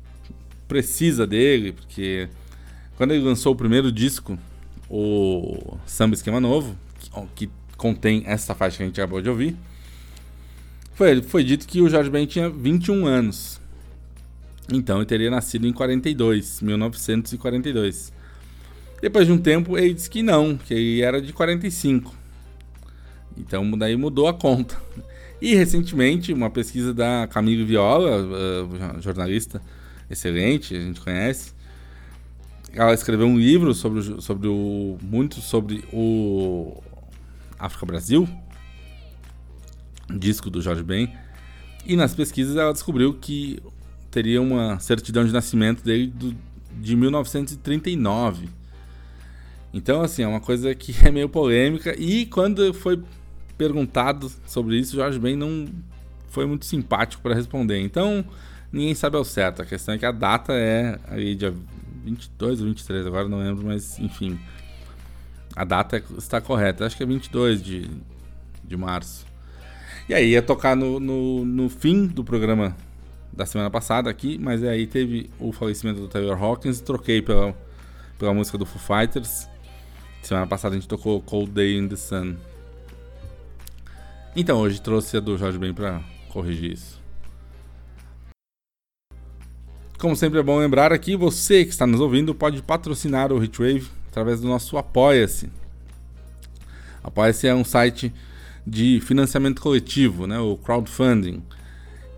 precisa 0.66 1.27
dele, 1.27 1.73
porque 1.73 2.28
quando 2.97 3.12
ele 3.12 3.23
lançou 3.23 3.53
o 3.53 3.57
primeiro 3.57 3.93
disco, 3.93 4.39
o 4.90 5.77
Samba 5.86 6.15
Esquema 6.15 6.40
Novo, 6.40 6.77
que, 6.98 7.47
que 7.47 7.51
contém 7.77 8.24
essa 8.27 8.55
faixa 8.55 8.78
que 8.78 8.82
a 8.82 8.86
gente 8.86 9.01
acabou 9.01 9.20
de 9.20 9.28
ouvir, 9.28 9.57
foi, 10.94 11.23
foi 11.23 11.44
dito 11.44 11.66
que 11.66 11.81
o 11.81 11.89
Jorge 11.89 12.11
Ben 12.11 12.27
tinha 12.27 12.48
21 12.48 13.07
anos. 13.07 13.61
Então 14.73 14.99
ele 14.99 15.07
teria 15.07 15.31
nascido 15.31 15.67
em 15.67 15.73
42, 15.73 16.61
1942. 16.61 18.13
Depois 19.01 19.27
de 19.27 19.33
um 19.33 19.39
tempo 19.39 19.79
ele 19.79 19.95
disse 19.95 20.11
que 20.11 20.23
não, 20.23 20.57
que 20.57 21.03
era 21.03 21.21
de 21.21 21.33
45. 21.33 22.15
Então 23.37 23.71
daí 23.79 23.97
mudou 23.97 24.29
a 24.29 24.35
conta. 24.35 24.77
E 25.39 25.55
recentemente, 25.55 26.33
uma 26.33 26.49
pesquisa 26.49 26.95
da 26.95 27.29
Camille 27.31 27.63
Viola, 27.63 28.23
uh, 28.23 29.03
jornalista 29.03 29.61
excelente, 30.09 30.75
a 30.75 30.81
gente 30.81 30.99
conhece, 30.99 31.53
ela 32.73 32.95
escreveu 32.95 33.27
um 33.27 33.39
livro 33.39 33.75
sobre, 33.75 34.21
sobre 34.21 34.49
o 34.49 34.99
muito 35.03 35.41
sobre 35.41 35.85
o 35.93 36.83
África 37.59 37.87
Brasil, 37.87 38.29
disco 40.11 40.51
do 40.51 40.61
Jorge 40.61 40.83
Ben. 40.83 41.13
E 41.85 41.97
nas 41.97 42.15
pesquisas 42.15 42.57
ela 42.57 42.73
descobriu 42.73 43.15
que 43.15 43.63
teria 44.17 44.41
uma 44.41 44.79
certidão 44.79 45.27
de 45.27 45.31
nascimento 45.31 45.85
dele 45.85 46.07
do, 46.07 46.35
de 46.81 46.97
1939. 46.97 48.49
Então, 49.75 50.01
assim, 50.01 50.23
é 50.23 50.27
uma 50.27 50.41
coisa 50.41 50.75
que 50.75 50.95
é 51.07 51.11
meio 51.11 51.29
polêmica. 51.29 51.95
E 52.01 52.25
quando 52.25 52.73
foi 52.73 52.99
perguntado 53.59 54.33
sobre 54.47 54.79
isso, 54.79 54.97
Jorge 54.97 55.19
Ben 55.19 55.37
não 55.37 55.67
foi 56.31 56.47
muito 56.47 56.65
simpático 56.65 57.23
para 57.23 57.35
responder. 57.35 57.79
Então, 57.79 58.25
ninguém 58.73 58.95
sabe 58.95 59.19
ao 59.19 59.25
certo. 59.25 59.61
A 59.61 59.67
questão 59.67 59.95
é 59.95 59.99
que 59.99 60.07
a 60.07 60.13
data 60.13 60.55
é 60.55 60.99
aí 61.09 61.35
dia 61.35 61.53
22 62.03 62.63
ou 62.63 62.69
23, 62.69 63.07
agora 63.07 63.29
não 63.29 63.39
lembro, 63.39 63.67
mas 63.67 63.99
enfim. 63.99 64.39
A 65.55 65.63
data 65.63 66.03
está 66.17 66.41
correta. 66.41 66.87
Acho 66.87 66.97
que 66.97 67.03
é 67.03 67.07
22 67.07 67.63
de, 67.63 67.91
de 68.65 68.77
março. 68.79 69.27
E 70.09 70.15
aí 70.15 70.31
ia 70.31 70.41
tocar 70.41 70.75
no, 70.75 70.99
no, 70.99 71.45
no 71.45 71.69
fim 71.69 72.07
do 72.07 72.25
programa 72.25 72.75
da 73.32 73.44
semana 73.44 73.70
passada 73.70 74.09
aqui, 74.09 74.39
mas 74.39 74.62
aí 74.62 74.86
teve 74.86 75.31
o 75.39 75.53
falecimento 75.53 76.01
do 76.01 76.09
Taylor 76.09 76.43
Hawkins 76.43 76.81
troquei 76.81 77.20
pela, 77.20 77.55
pela 78.19 78.32
música 78.32 78.57
do 78.57 78.65
Foo 78.65 78.81
Fighters. 78.81 79.48
Semana 80.23 80.47
passada 80.47 80.74
a 80.74 80.78
gente 80.78 80.89
tocou 80.89 81.20
Cold 81.23 81.51
Day 81.53 81.77
in 81.77 81.89
the 81.89 81.97
Sun. 81.97 82.36
Então 84.35 84.59
hoje 84.59 84.81
trouxe 84.81 85.16
a 85.16 85.20
do 85.20 85.36
Jorge 85.39 85.59
Ben 85.59 85.73
para 85.73 86.03
corrigir 86.28 86.73
isso. 86.73 87.01
Como 89.98 90.15
sempre 90.15 90.39
é 90.39 90.43
bom 90.43 90.59
lembrar 90.59 90.93
aqui, 90.93 91.16
você 91.16 91.65
que 91.65 91.70
está 91.70 91.86
nos 91.86 92.01
ouvindo 92.01 92.35
pode 92.35 92.61
patrocinar 92.61 93.32
o 93.32 93.43
Hitwave 93.43 93.89
através 94.09 94.40
do 94.40 94.47
nosso 94.47 94.77
Apoia-se. 94.77 95.51
Apoia-se 97.03 97.47
é 97.47 97.55
um 97.55 97.65
site 97.65 98.12
de 98.66 99.01
financiamento 99.01 99.62
coletivo, 99.62 100.27
né, 100.27 100.39
o 100.39 100.57
crowdfunding, 100.57 101.43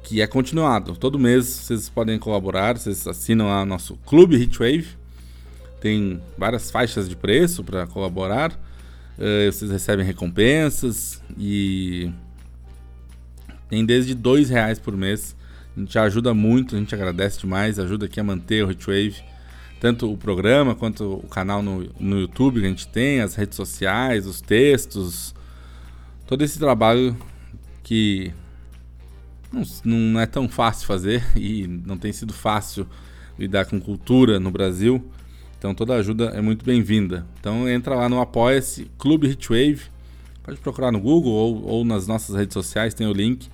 que 0.02 0.20
é 0.20 0.26
continuado. 0.26 0.96
Todo 0.96 1.18
mês 1.18 1.46
vocês 1.46 1.88
podem 1.88 2.18
colaborar, 2.18 2.78
vocês 2.78 3.06
assinam 3.06 3.48
lá 3.48 3.64
nosso 3.64 3.96
Clube 4.06 4.36
Hitwave. 4.36 4.88
Tem 5.80 6.20
várias 6.36 6.70
faixas 6.70 7.08
de 7.08 7.16
preço 7.16 7.62
para 7.62 7.86
colaborar. 7.86 8.52
Uh, 9.18 9.50
vocês 9.50 9.70
recebem 9.70 10.04
recompensas 10.04 11.22
e 11.36 12.10
tem 13.68 13.84
desde 13.84 14.14
dois 14.14 14.48
reais 14.48 14.78
por 14.78 14.96
mês 14.96 15.36
a 15.78 15.80
gente 15.80 15.98
ajuda 15.98 16.34
muito, 16.34 16.74
a 16.74 16.78
gente 16.78 16.92
agradece 16.92 17.38
demais, 17.38 17.78
ajuda 17.78 18.06
aqui 18.06 18.18
a 18.18 18.24
manter 18.24 18.64
o 18.64 18.70
Hitwave, 18.70 19.22
tanto 19.80 20.12
o 20.12 20.16
programa 20.16 20.74
quanto 20.74 21.20
o 21.24 21.28
canal 21.28 21.62
no, 21.62 21.88
no 22.00 22.18
YouTube 22.18 22.60
que 22.60 22.66
a 22.66 22.68
gente 22.68 22.88
tem, 22.88 23.20
as 23.20 23.36
redes 23.36 23.54
sociais, 23.54 24.26
os 24.26 24.40
textos, 24.40 25.32
todo 26.26 26.42
esse 26.42 26.58
trabalho 26.58 27.16
que 27.84 28.32
não, 29.52 29.62
não 29.84 30.20
é 30.20 30.26
tão 30.26 30.48
fácil 30.48 30.86
fazer 30.86 31.24
e 31.36 31.66
não 31.66 31.96
tem 31.96 32.12
sido 32.12 32.32
fácil 32.32 32.86
lidar 33.38 33.66
com 33.66 33.80
cultura 33.80 34.38
no 34.38 34.50
Brasil. 34.50 35.04
Então 35.58 35.74
toda 35.74 35.94
ajuda 35.94 36.26
é 36.26 36.40
muito 36.40 36.64
bem-vinda. 36.64 37.26
Então 37.40 37.68
entra 37.68 37.94
lá 37.94 38.08
no 38.08 38.20
Apoia-se 38.20 38.90
Clube 38.98 39.28
Hitwave. 39.28 39.82
Pode 40.42 40.58
procurar 40.60 40.92
no 40.92 41.00
Google 41.00 41.32
ou, 41.32 41.64
ou 41.64 41.84
nas 41.84 42.06
nossas 42.06 42.34
redes 42.34 42.54
sociais, 42.54 42.94
tem 42.94 43.06
o 43.06 43.12
link 43.12 43.48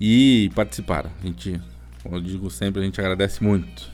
e 0.00 0.50
participaram. 0.54 1.10
A 1.22 1.26
gente, 1.26 1.60
como 2.02 2.16
eu 2.16 2.20
digo 2.20 2.50
sempre, 2.50 2.82
a 2.82 2.84
gente 2.84 3.00
agradece 3.00 3.42
muito. 3.42 3.90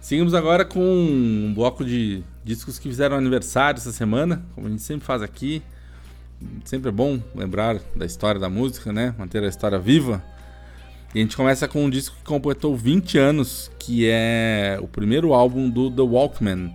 Seguimos 0.00 0.34
agora 0.34 0.64
com 0.64 0.80
um 0.80 1.52
bloco 1.54 1.84
de 1.84 2.22
discos 2.44 2.78
que 2.78 2.88
fizeram 2.88 3.16
aniversário 3.16 3.78
essa 3.78 3.90
semana, 3.90 4.44
como 4.54 4.66
a 4.66 4.70
gente 4.70 4.82
sempre 4.82 5.04
faz 5.04 5.22
aqui. 5.22 5.62
Sempre 6.64 6.88
é 6.88 6.92
bom 6.92 7.20
lembrar 7.34 7.80
da 7.94 8.04
história 8.04 8.40
da 8.40 8.48
música, 8.48 8.92
né? 8.92 9.14
Manter 9.18 9.42
a 9.42 9.48
história 9.48 9.78
viva. 9.78 10.22
E 11.14 11.18
a 11.18 11.22
gente 11.22 11.36
começa 11.36 11.68
com 11.68 11.84
um 11.84 11.90
disco 11.90 12.16
que 12.16 12.24
completou 12.24 12.76
20 12.76 13.18
anos, 13.18 13.70
que 13.78 14.06
é 14.08 14.78
o 14.82 14.88
primeiro 14.88 15.32
álbum 15.32 15.70
do 15.70 15.90
The 15.90 16.02
Walkmen. 16.02 16.74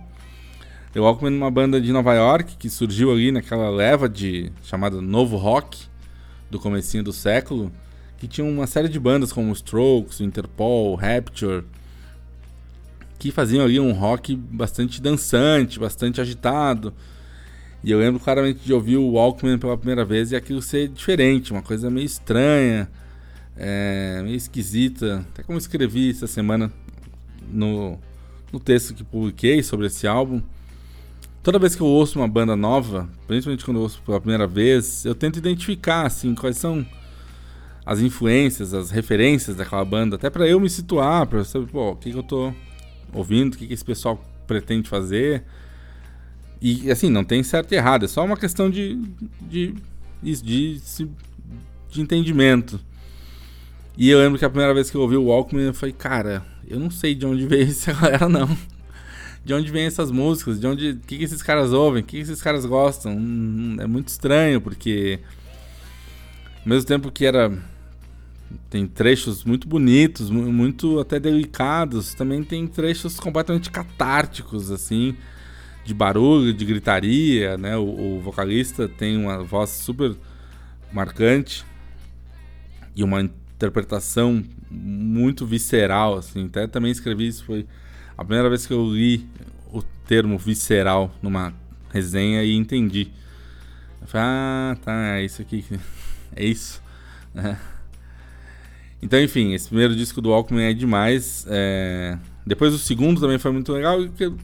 The 0.92 1.00
Walkmen 1.00 1.34
é 1.34 1.36
uma 1.36 1.50
banda 1.50 1.80
de 1.80 1.92
Nova 1.92 2.14
York 2.14 2.56
que 2.56 2.70
surgiu 2.70 3.12
ali 3.12 3.30
naquela 3.30 3.70
leva 3.70 4.08
de 4.08 4.50
chamada 4.62 5.00
Novo 5.00 5.36
Rock 5.36 5.78
do 6.50 6.58
comecinho 6.58 7.04
do 7.04 7.12
século 7.12 7.70
que 8.20 8.28
tinha 8.28 8.46
uma 8.46 8.66
série 8.66 8.88
de 8.88 9.00
bandas 9.00 9.32
como 9.32 9.50
Strokes, 9.54 10.20
Interpol, 10.20 10.94
Rapture, 10.94 11.64
que 13.18 13.32
faziam 13.32 13.64
ali 13.64 13.80
um 13.80 13.92
rock 13.92 14.36
bastante 14.36 15.00
dançante, 15.00 15.78
bastante 15.78 16.20
agitado. 16.20 16.92
E 17.82 17.90
eu 17.90 17.98
lembro 17.98 18.20
claramente 18.20 18.60
de 18.60 18.72
ouvir 18.72 18.98
o 18.98 19.12
Walkman 19.12 19.58
pela 19.58 19.76
primeira 19.76 20.04
vez 20.04 20.32
e 20.32 20.36
aquilo 20.36 20.60
ser 20.60 20.88
diferente, 20.88 21.50
uma 21.50 21.62
coisa 21.62 21.90
meio 21.90 22.04
estranha, 22.04 22.88
é, 23.56 24.20
meio 24.22 24.36
esquisita. 24.36 25.24
Até 25.32 25.42
como 25.42 25.56
escrevi 25.56 26.10
essa 26.10 26.26
semana 26.26 26.70
no, 27.50 27.98
no 28.52 28.60
texto 28.60 28.94
que 28.94 29.02
publiquei 29.02 29.62
sobre 29.62 29.86
esse 29.86 30.06
álbum. 30.06 30.42
Toda 31.42 31.58
vez 31.58 31.74
que 31.74 31.80
eu 31.80 31.86
ouço 31.86 32.18
uma 32.18 32.28
banda 32.28 32.54
nova, 32.54 33.08
principalmente 33.26 33.64
quando 33.64 33.78
eu 33.78 33.84
ouço 33.84 34.02
pela 34.02 34.20
primeira 34.20 34.46
vez, 34.46 35.06
eu 35.06 35.14
tento 35.14 35.38
identificar 35.38 36.04
assim 36.04 36.34
quais 36.34 36.58
são 36.58 36.86
as 37.84 38.00
influências, 38.00 38.74
as 38.74 38.90
referências 38.90 39.56
daquela 39.56 39.84
banda, 39.84 40.16
até 40.16 40.28
para 40.28 40.46
eu 40.46 40.60
me 40.60 40.68
situar, 40.68 41.26
para 41.26 41.42
saber, 41.44 41.66
pô, 41.68 41.92
o 41.92 41.96
que, 41.96 42.12
que 42.12 42.18
eu 42.18 42.22
tô 42.22 42.52
ouvindo, 43.12 43.54
o 43.54 43.56
que, 43.56 43.66
que 43.66 43.72
esse 43.72 43.84
pessoal 43.84 44.22
pretende 44.46 44.86
fazer. 44.86 45.44
E 46.60 46.90
assim, 46.90 47.08
não 47.08 47.24
tem 47.24 47.42
certo 47.42 47.72
e 47.72 47.76
errado, 47.76 48.04
é 48.04 48.08
só 48.08 48.24
uma 48.24 48.36
questão 48.36 48.70
de, 48.70 49.00
de, 49.40 49.74
de, 50.22 50.42
de, 50.42 50.80
de 51.88 52.00
entendimento. 52.00 52.80
E 53.96 54.08
eu 54.08 54.18
lembro 54.18 54.38
que 54.38 54.44
a 54.44 54.50
primeira 54.50 54.74
vez 54.74 54.90
que 54.90 54.96
eu 54.96 55.00
ouvi 55.00 55.16
o 55.16 55.24
Walkman, 55.24 55.66
eu 55.66 55.74
falei, 55.74 55.94
cara, 55.94 56.44
eu 56.66 56.78
não 56.78 56.90
sei 56.90 57.14
de 57.14 57.26
onde 57.26 57.44
veio 57.48 57.64
essa 57.64 57.92
galera, 57.92 58.28
não. 58.28 58.56
De 59.44 59.54
onde 59.54 59.70
vem 59.70 59.86
essas 59.86 60.10
músicas, 60.10 60.60
de 60.60 60.66
onde. 60.66 60.90
O 60.90 60.98
que, 60.98 61.16
que 61.18 61.24
esses 61.24 61.42
caras 61.42 61.72
ouvem, 61.72 62.02
o 62.02 62.06
que, 62.06 62.16
que 62.16 62.22
esses 62.22 62.42
caras 62.42 62.66
gostam. 62.66 63.16
Hum, 63.16 63.76
é 63.80 63.86
muito 63.86 64.08
estranho, 64.08 64.60
porque. 64.60 65.18
Ao 66.62 66.68
mesmo 66.68 66.86
tempo 66.86 67.10
que 67.10 67.24
era 67.24 67.50
tem 68.68 68.86
trechos 68.86 69.44
muito 69.44 69.68
bonitos, 69.68 70.30
muito 70.30 70.98
até 71.00 71.18
delicados. 71.18 72.14
Também 72.14 72.42
tem 72.42 72.66
trechos 72.66 73.18
completamente 73.18 73.70
catárticos, 73.70 74.70
assim, 74.70 75.16
de 75.84 75.94
barulho, 75.94 76.52
de 76.52 76.64
gritaria, 76.64 77.56
né? 77.56 77.76
O, 77.76 78.16
o 78.16 78.20
vocalista 78.20 78.88
tem 78.88 79.16
uma 79.16 79.42
voz 79.42 79.70
super 79.70 80.14
marcante 80.92 81.64
e 82.94 83.02
uma 83.02 83.20
interpretação 83.20 84.44
muito 84.70 85.46
visceral, 85.46 86.16
assim. 86.18 86.46
Até 86.46 86.66
também 86.66 86.90
escrevi 86.90 87.26
isso, 87.26 87.44
foi 87.44 87.66
a 88.16 88.24
primeira 88.24 88.48
vez 88.48 88.66
que 88.66 88.72
eu 88.72 88.86
li 88.92 89.26
o 89.72 89.82
termo 90.06 90.38
visceral 90.38 91.14
numa 91.22 91.52
resenha 91.92 92.42
e 92.44 92.54
entendi. 92.54 93.10
Eu 94.00 94.06
falei, 94.06 94.26
ah, 94.26 94.76
tá, 94.82 95.16
é 95.18 95.24
isso 95.24 95.42
aqui. 95.42 95.64
É 96.36 96.44
isso. 96.44 96.80
É. 97.34 97.56
Então, 99.02 99.18
enfim, 99.18 99.54
esse 99.54 99.66
primeiro 99.66 99.96
disco 99.96 100.20
do 100.20 100.28
Walkman 100.28 100.62
é 100.62 100.74
demais. 100.74 101.46
É... 101.48 102.18
Depois 102.46 102.72
o 102.72 102.78
segundo 102.78 103.20
também 103.20 103.38
foi 103.38 103.52
muito 103.52 103.72
legal. 103.72 103.98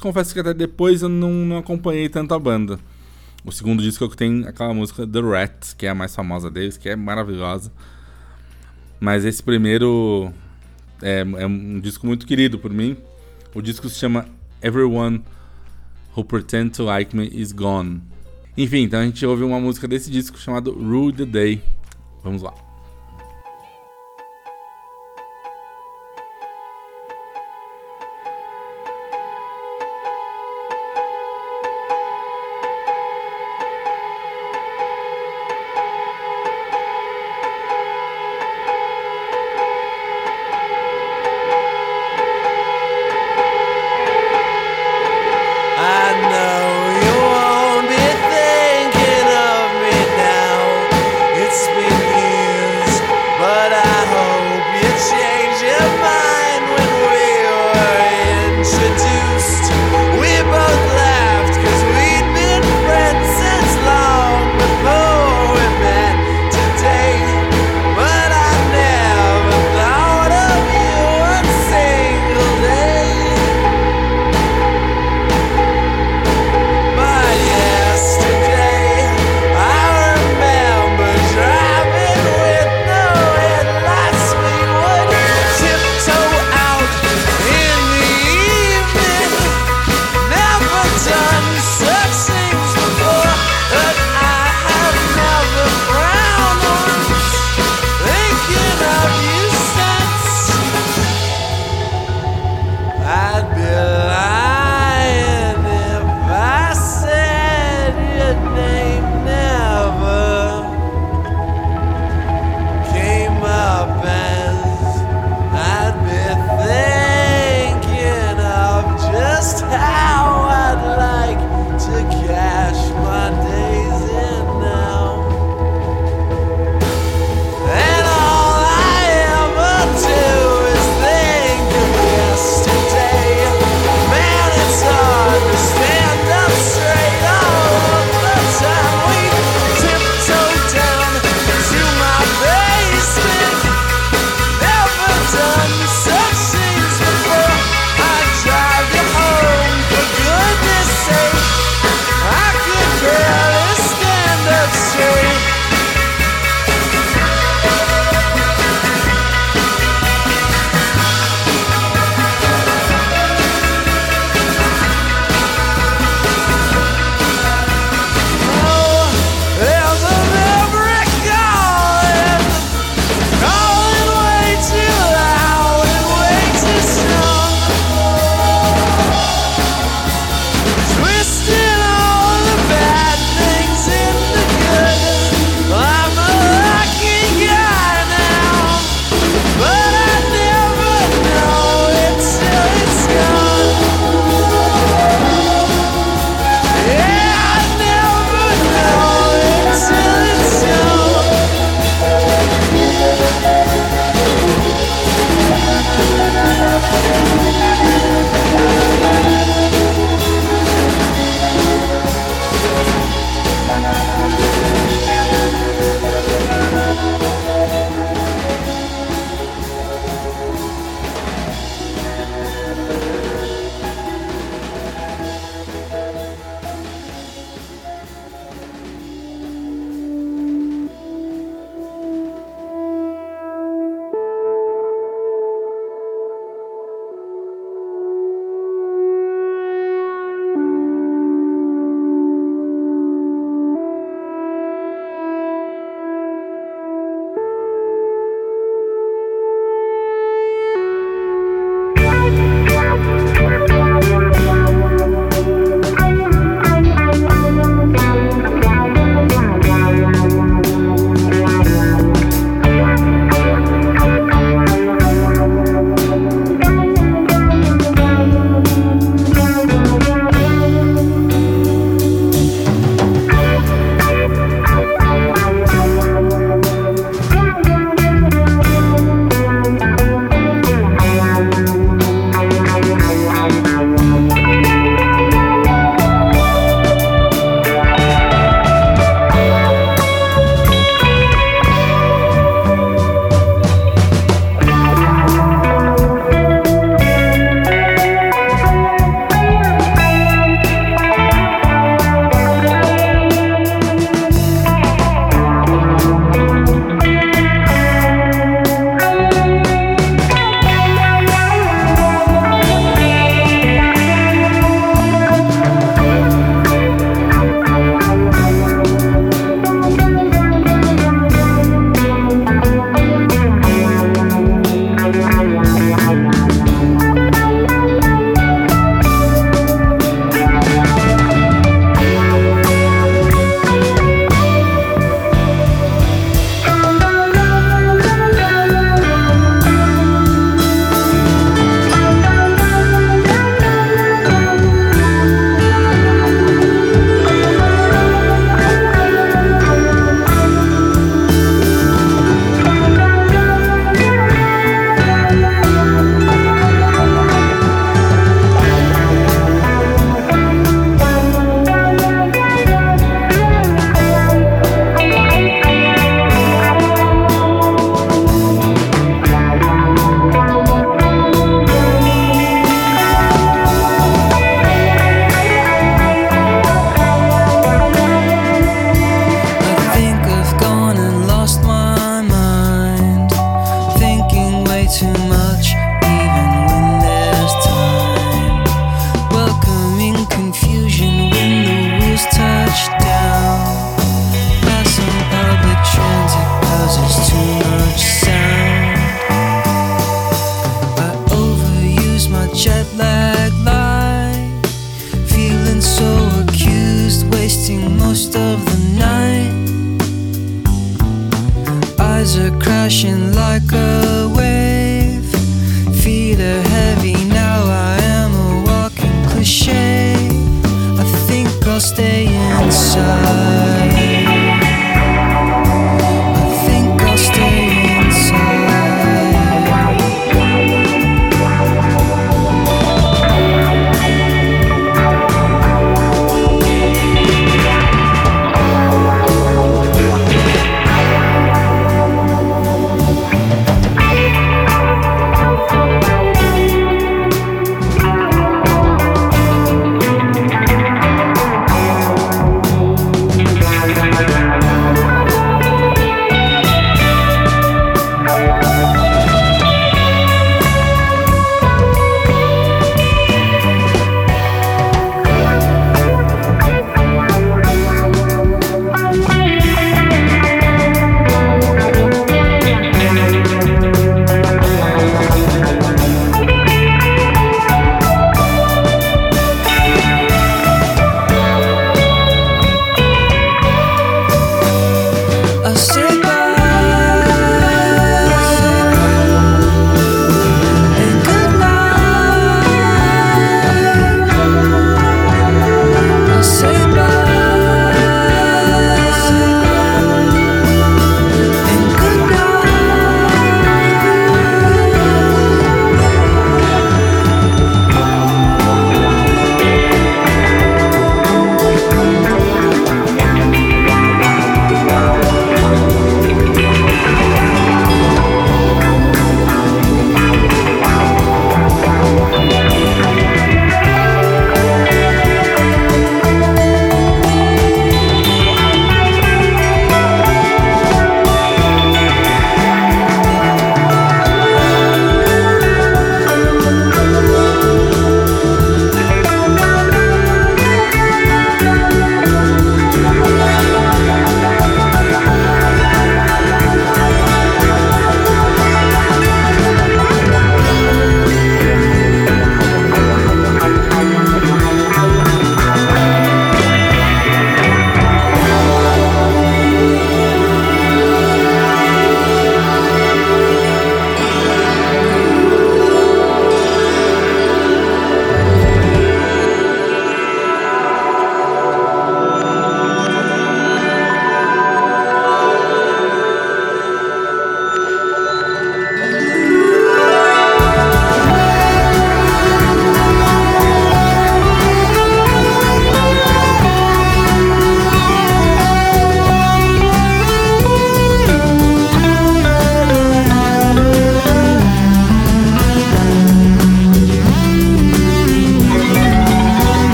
Confesso 0.00 0.32
que 0.32 0.40
até 0.40 0.54
depois 0.54 1.02
eu 1.02 1.08
não, 1.08 1.30
não 1.30 1.58
acompanhei 1.58 2.08
tanto 2.08 2.34
a 2.34 2.38
banda. 2.38 2.78
O 3.44 3.50
segundo 3.50 3.82
disco 3.82 4.04
é 4.04 4.08
tem 4.08 4.44
aquela 4.46 4.74
música 4.74 5.06
The 5.06 5.20
Rat, 5.20 5.74
que 5.76 5.86
é 5.86 5.90
a 5.90 5.94
mais 5.94 6.14
famosa 6.14 6.50
deles, 6.50 6.76
que 6.76 6.88
é 6.88 6.96
maravilhosa. 6.96 7.72
Mas 9.00 9.24
esse 9.24 9.42
primeiro 9.42 10.32
é, 11.02 11.20
é 11.20 11.46
um 11.46 11.80
disco 11.80 12.06
muito 12.06 12.26
querido 12.26 12.58
por 12.58 12.70
mim. 12.70 12.96
O 13.54 13.62
disco 13.62 13.88
se 13.88 13.98
chama 13.98 14.26
Everyone 14.62 15.24
Who 16.16 16.24
Pretend 16.24 16.70
to 16.70 16.84
Like 16.84 17.16
Me 17.16 17.28
Is 17.32 17.52
Gone. 17.52 18.02
Enfim, 18.56 18.82
então 18.82 19.00
a 19.00 19.04
gente 19.04 19.24
ouve 19.24 19.42
uma 19.42 19.58
música 19.58 19.88
desse 19.88 20.10
disco 20.10 20.38
chamado 20.38 20.72
Rule 20.72 21.12
the 21.12 21.24
Day. 21.24 21.62
Vamos 22.22 22.42
lá. 22.42 22.69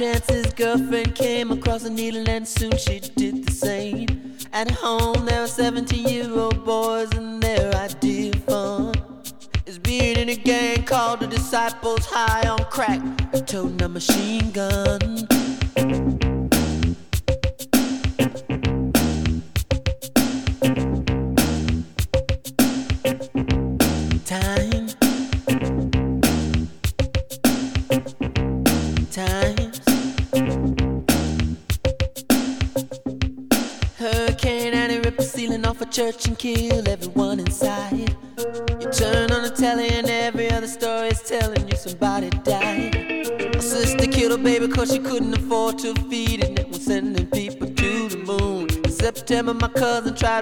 chances, 0.00 0.46
girlfriend 0.54 1.14
came 1.14 1.50
across 1.50 1.84
a 1.84 1.90
needle 1.90 2.26
and 2.26 2.48
soon 2.48 2.74
she 2.78 3.00
did 3.00 3.44
the 3.44 3.52
same. 3.52 4.34
At 4.50 4.70
home, 4.70 5.26
there 5.26 5.42
are 5.42 5.46
17 5.46 6.08
year 6.08 6.32
old 6.32 6.64
boys 6.64 7.12
and 7.12 7.42
their 7.42 7.70
idea 7.74 8.32
of 8.32 8.44
fun 8.44 8.94
is 9.66 9.78
being 9.78 10.16
in 10.16 10.30
a 10.30 10.36
gang 10.36 10.84
called 10.84 11.20
the 11.20 11.26
Disciples 11.26 12.06
High 12.06 12.48
on 12.48 12.64
Crack, 12.70 13.02
toting 13.44 13.82
a 13.82 13.90
machine 13.90 14.50
gun. 14.52 14.89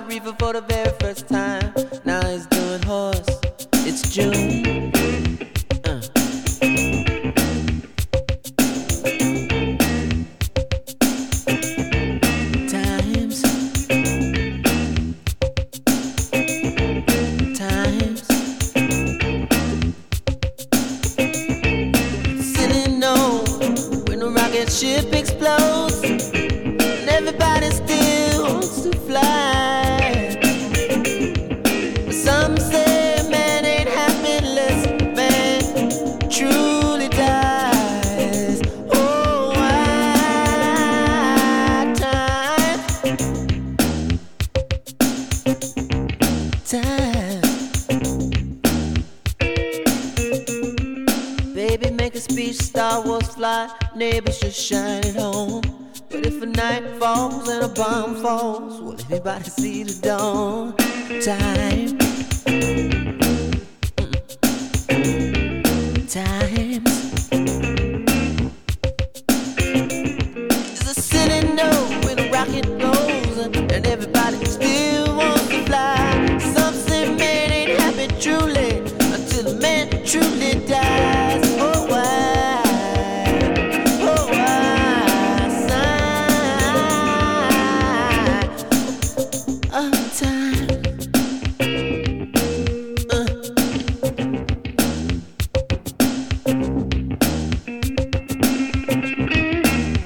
River 0.07 0.33
for 0.39 0.53
the 0.53 0.61
very 0.61 0.88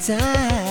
Time. 0.02 0.61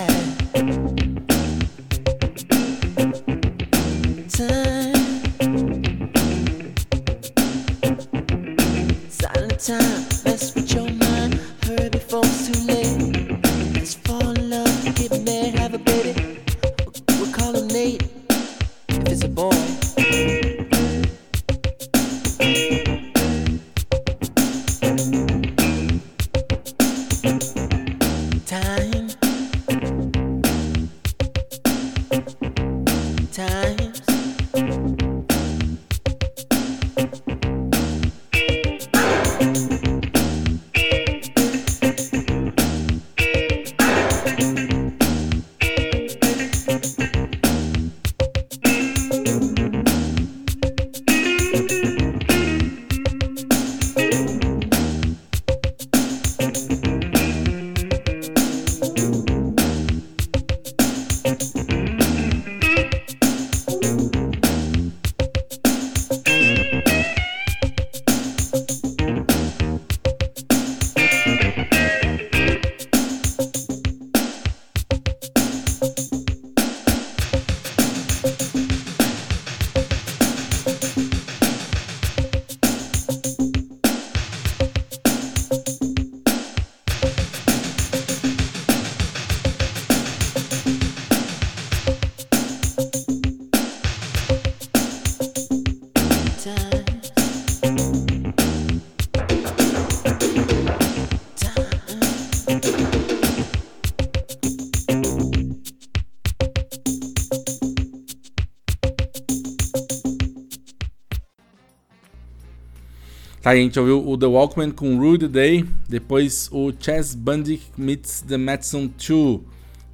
Tá, 113.51 113.55
a 113.55 113.57
gente 113.57 113.77
ouviu 113.77 114.07
o 114.07 114.17
The 114.17 114.27
Walkman 114.27 114.71
com 114.71 114.97
Rude 114.97 115.27
Day, 115.27 115.65
depois 115.89 116.47
o 116.53 116.71
Chess 116.79 117.13
Bandic 117.13 117.61
meets 117.77 118.21
The 118.21 118.37
Madison 118.37 118.87
2. 118.87 119.41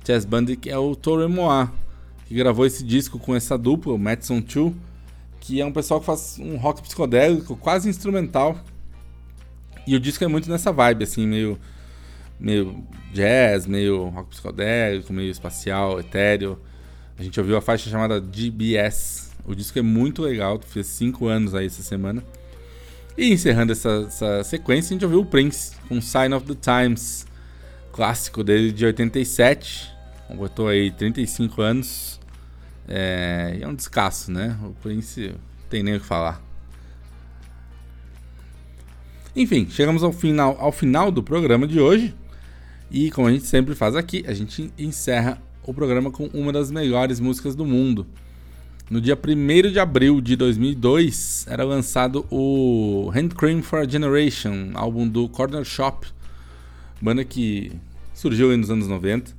Chess 0.05 0.25
Bandic 0.25 0.69
é 0.69 0.77
o 0.77 0.95
Toro 0.95 1.27
Moa, 1.27 1.73
que 2.27 2.35
gravou 2.35 2.67
esse 2.67 2.83
disco 2.83 3.17
com 3.17 3.35
essa 3.35 3.57
dupla, 3.57 3.93
o 3.93 3.97
Madison 3.97 4.41
2, 4.41 4.75
que 5.39 5.59
é 5.59 5.65
um 5.65 5.71
pessoal 5.71 5.99
que 5.99 6.05
faz 6.05 6.37
um 6.39 6.55
rock 6.57 6.83
psicodélico, 6.83 7.55
quase 7.55 7.89
instrumental. 7.89 8.63
E 9.87 9.95
o 9.95 9.99
disco 9.99 10.23
é 10.23 10.27
muito 10.27 10.47
nessa 10.51 10.71
vibe, 10.71 11.05
assim, 11.05 11.25
meio, 11.25 11.57
meio 12.39 12.83
jazz, 13.11 13.65
meio 13.65 14.09
rock 14.09 14.29
psicodélico, 14.29 15.11
meio 15.11 15.31
espacial, 15.31 15.99
etéreo. 15.99 16.59
A 17.17 17.23
gente 17.23 17.39
ouviu 17.39 17.57
a 17.57 17.61
faixa 17.61 17.89
chamada 17.89 18.19
GBS. 18.21 19.31
O 19.43 19.55
disco 19.55 19.79
é 19.79 19.81
muito 19.81 20.21
legal, 20.21 20.61
fez 20.63 20.85
5 20.85 21.25
anos 21.25 21.55
aí 21.55 21.65
essa 21.65 21.81
semana. 21.81 22.23
E 23.17 23.33
encerrando 23.33 23.71
essa, 23.71 24.05
essa, 24.07 24.43
sequência, 24.43 24.91
a 24.91 24.93
gente 24.93 25.03
ouviu 25.03 25.21
o 25.21 25.25
Prince 25.25 25.75
com 25.89 25.99
Sign 25.99 26.35
of 26.35 26.45
the 26.45 26.53
Times, 26.53 27.25
clássico 27.91 28.43
dele 28.43 28.71
de 28.71 28.85
87. 28.85 29.91
Botou 30.35 30.67
aí 30.67 30.91
35 30.91 31.61
anos. 31.61 32.19
É, 32.87 33.57
é 33.59 33.67
um 33.67 33.73
descasso, 33.73 34.31
né? 34.31 34.55
O 34.63 34.69
Prince 34.83 35.33
tem 35.67 35.81
nem 35.81 35.95
o 35.95 35.99
que 35.99 36.05
falar. 36.05 36.39
Enfim, 39.35 39.67
chegamos 39.67 40.03
ao 40.03 40.11
final, 40.11 40.55
ao 40.59 40.71
final 40.71 41.11
do 41.11 41.23
programa 41.23 41.67
de 41.67 41.79
hoje. 41.79 42.15
E 42.91 43.09
como 43.09 43.27
a 43.27 43.31
gente 43.31 43.45
sempre 43.45 43.73
faz 43.73 43.95
aqui, 43.95 44.23
a 44.27 44.33
gente 44.33 44.71
encerra 44.77 45.41
o 45.63 45.73
programa 45.73 46.11
com 46.11 46.27
uma 46.27 46.53
das 46.53 46.69
melhores 46.69 47.19
músicas 47.19 47.55
do 47.55 47.65
mundo. 47.65 48.05
No 48.89 49.01
dia 49.01 49.17
1 49.17 49.69
de 49.69 49.81
abril 49.81 50.21
de 50.21 50.37
2002, 50.37 51.45
era 51.49 51.65
lançado 51.65 52.25
o 52.31 53.11
Hand 53.13 53.35
Cream 53.35 53.61
for 53.61 53.79
a 53.79 53.87
Generation, 53.87 54.71
álbum 54.75 55.05
do 55.05 55.27
Corner 55.27 55.65
Shop, 55.65 56.07
banda 57.01 57.25
que 57.25 57.73
surgiu 58.13 58.57
nos 58.57 58.71
anos 58.71 58.87
90, 58.87 59.33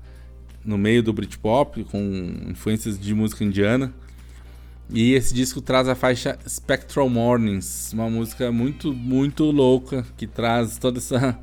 no 0.62 0.76
meio 0.76 1.02
do 1.02 1.14
Britpop, 1.14 1.82
com 1.84 1.98
influências 2.46 3.00
de 3.00 3.14
música 3.14 3.42
indiana. 3.42 3.90
E 4.90 5.14
esse 5.14 5.32
disco 5.32 5.62
traz 5.62 5.88
a 5.88 5.94
faixa 5.94 6.38
Spectral 6.46 7.08
Mornings, 7.08 7.90
uma 7.94 8.10
música 8.10 8.52
muito, 8.52 8.92
muito 8.92 9.44
louca, 9.44 10.04
que 10.18 10.26
traz 10.26 10.76
toda 10.76 10.98
essa, 10.98 11.38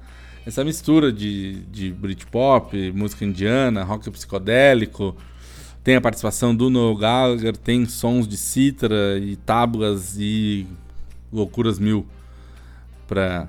essa 0.45 0.63
mistura 0.63 1.11
de, 1.11 1.55
de 1.71 1.91
Britpop, 1.91 2.91
música 2.91 3.25
indiana, 3.25 3.83
rock 3.83 4.11
psicodélico, 4.11 5.17
tem 5.85 5.95
a 5.95 6.01
participação 6.01 6.53
do 6.55 6.67
Noel 6.67 6.95
Gallagher, 6.95 7.55
tem 7.55 7.85
sons 7.85 8.27
de 8.27 8.37
cítara 8.37 9.19
e 9.19 9.35
tábuas 9.35 10.17
e 10.17 10.65
loucuras 11.31 11.77
mil 11.77 12.07
para 13.07 13.47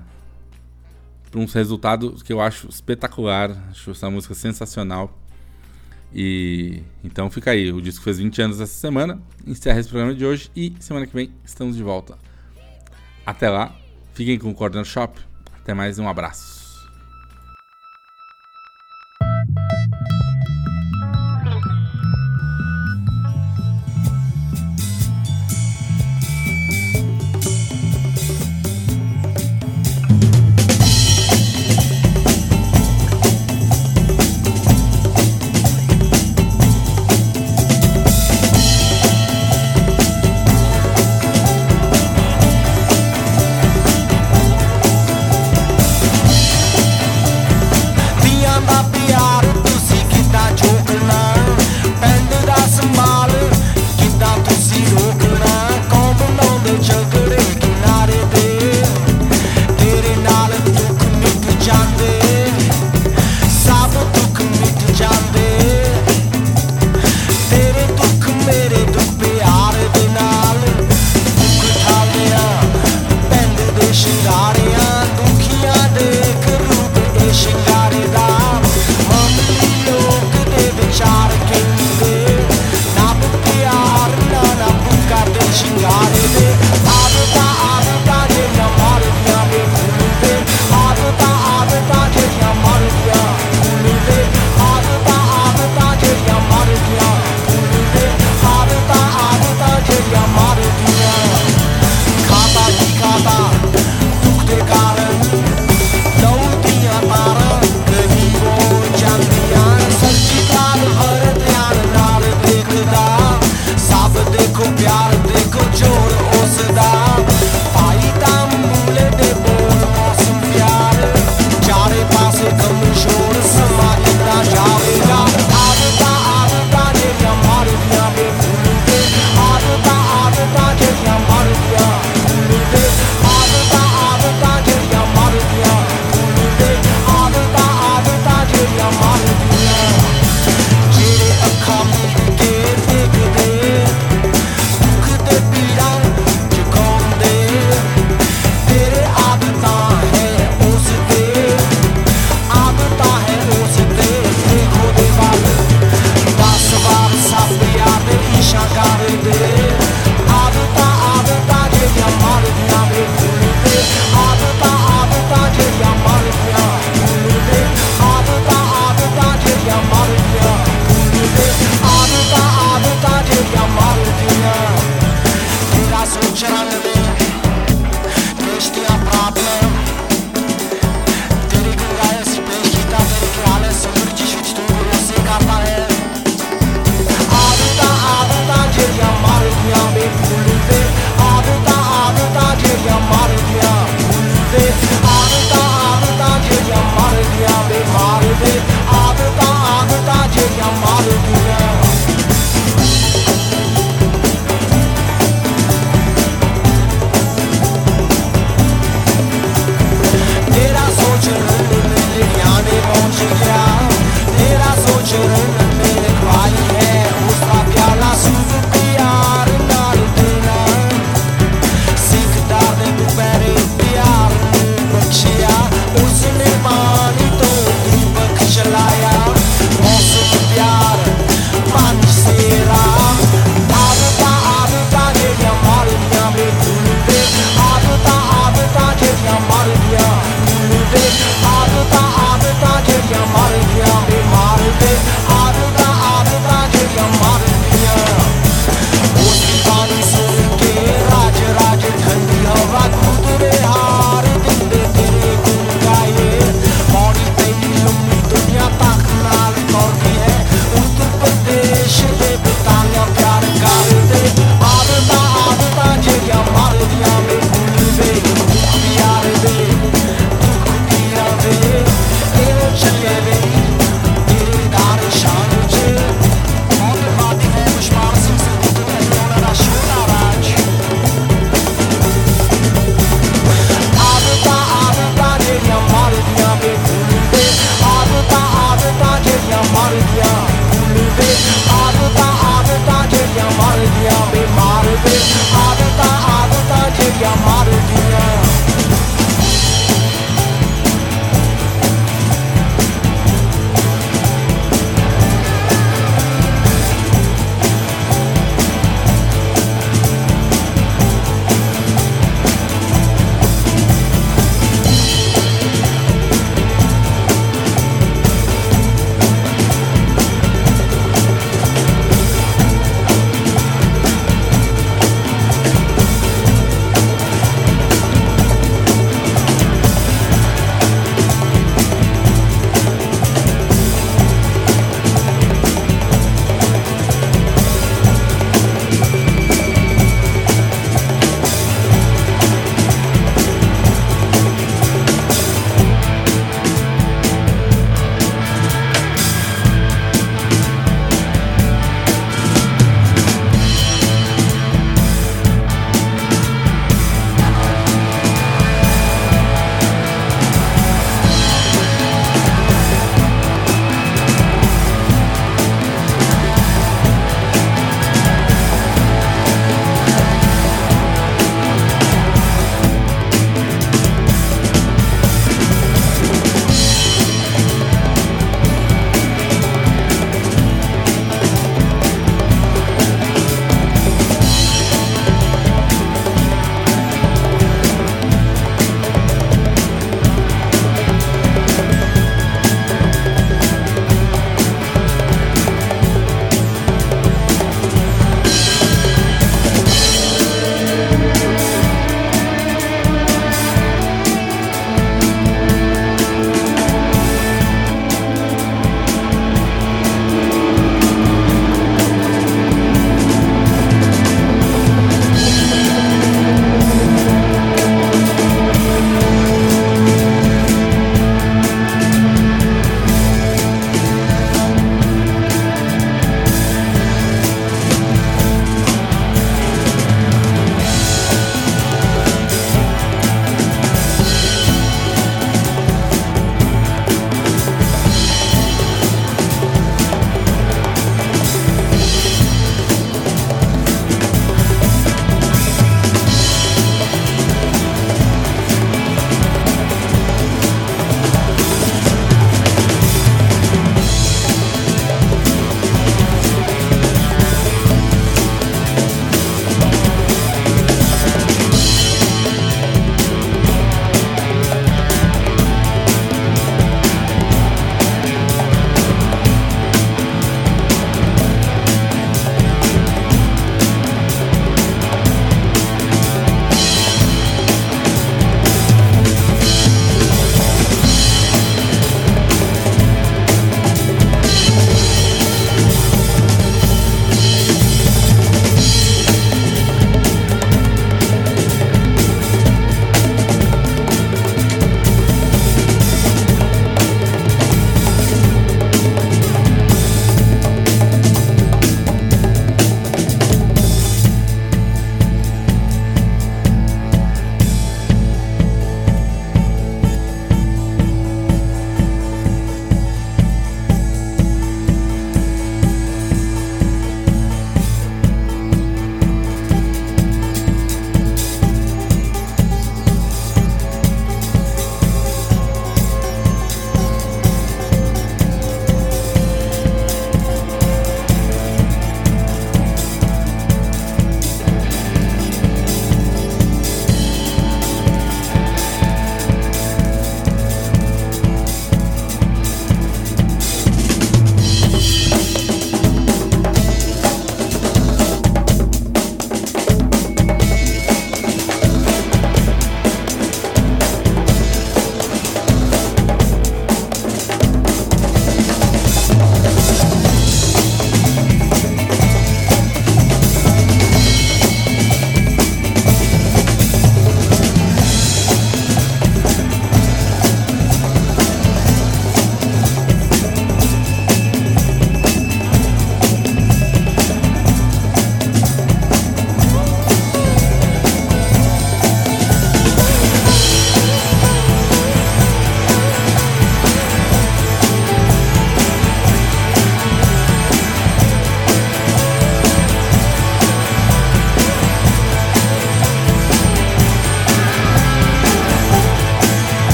uns 1.35 1.51
resultados 1.51 2.21
que 2.21 2.31
eu 2.31 2.39
acho 2.39 2.69
espetacular. 2.69 3.57
Acho 3.71 3.89
essa 3.89 4.07
música 4.11 4.35
sensacional. 4.35 5.17
E 6.13 6.83
então 7.03 7.27
fica 7.31 7.49
aí, 7.49 7.71
o 7.71 7.81
disco 7.81 8.03
fez 8.03 8.19
20 8.19 8.39
anos 8.43 8.61
essa 8.61 8.71
semana. 8.71 9.19
Encerra 9.43 9.79
esse 9.79 9.89
programa 9.89 10.13
de 10.13 10.23
hoje 10.23 10.51
e 10.55 10.75
semana 10.79 11.07
que 11.07 11.15
vem 11.15 11.31
estamos 11.43 11.75
de 11.75 11.81
volta. 11.81 12.19
Até 13.25 13.49
lá, 13.49 13.75
fiquem 14.13 14.37
com 14.37 14.51
o 14.51 14.53
Corner 14.53 14.85
Shop. 14.85 15.19
Até 15.59 15.73
mais, 15.73 15.97
um 15.97 16.07
abraço. 16.07 16.56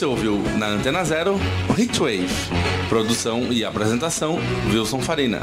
Você 0.00 0.06
ouviu 0.06 0.38
na 0.56 0.66
Antena 0.66 1.04
Zero 1.04 1.38
Hitwave. 1.76 2.26
Produção 2.88 3.52
e 3.52 3.62
apresentação 3.62 4.38
Wilson 4.72 4.98
Farina. 4.98 5.42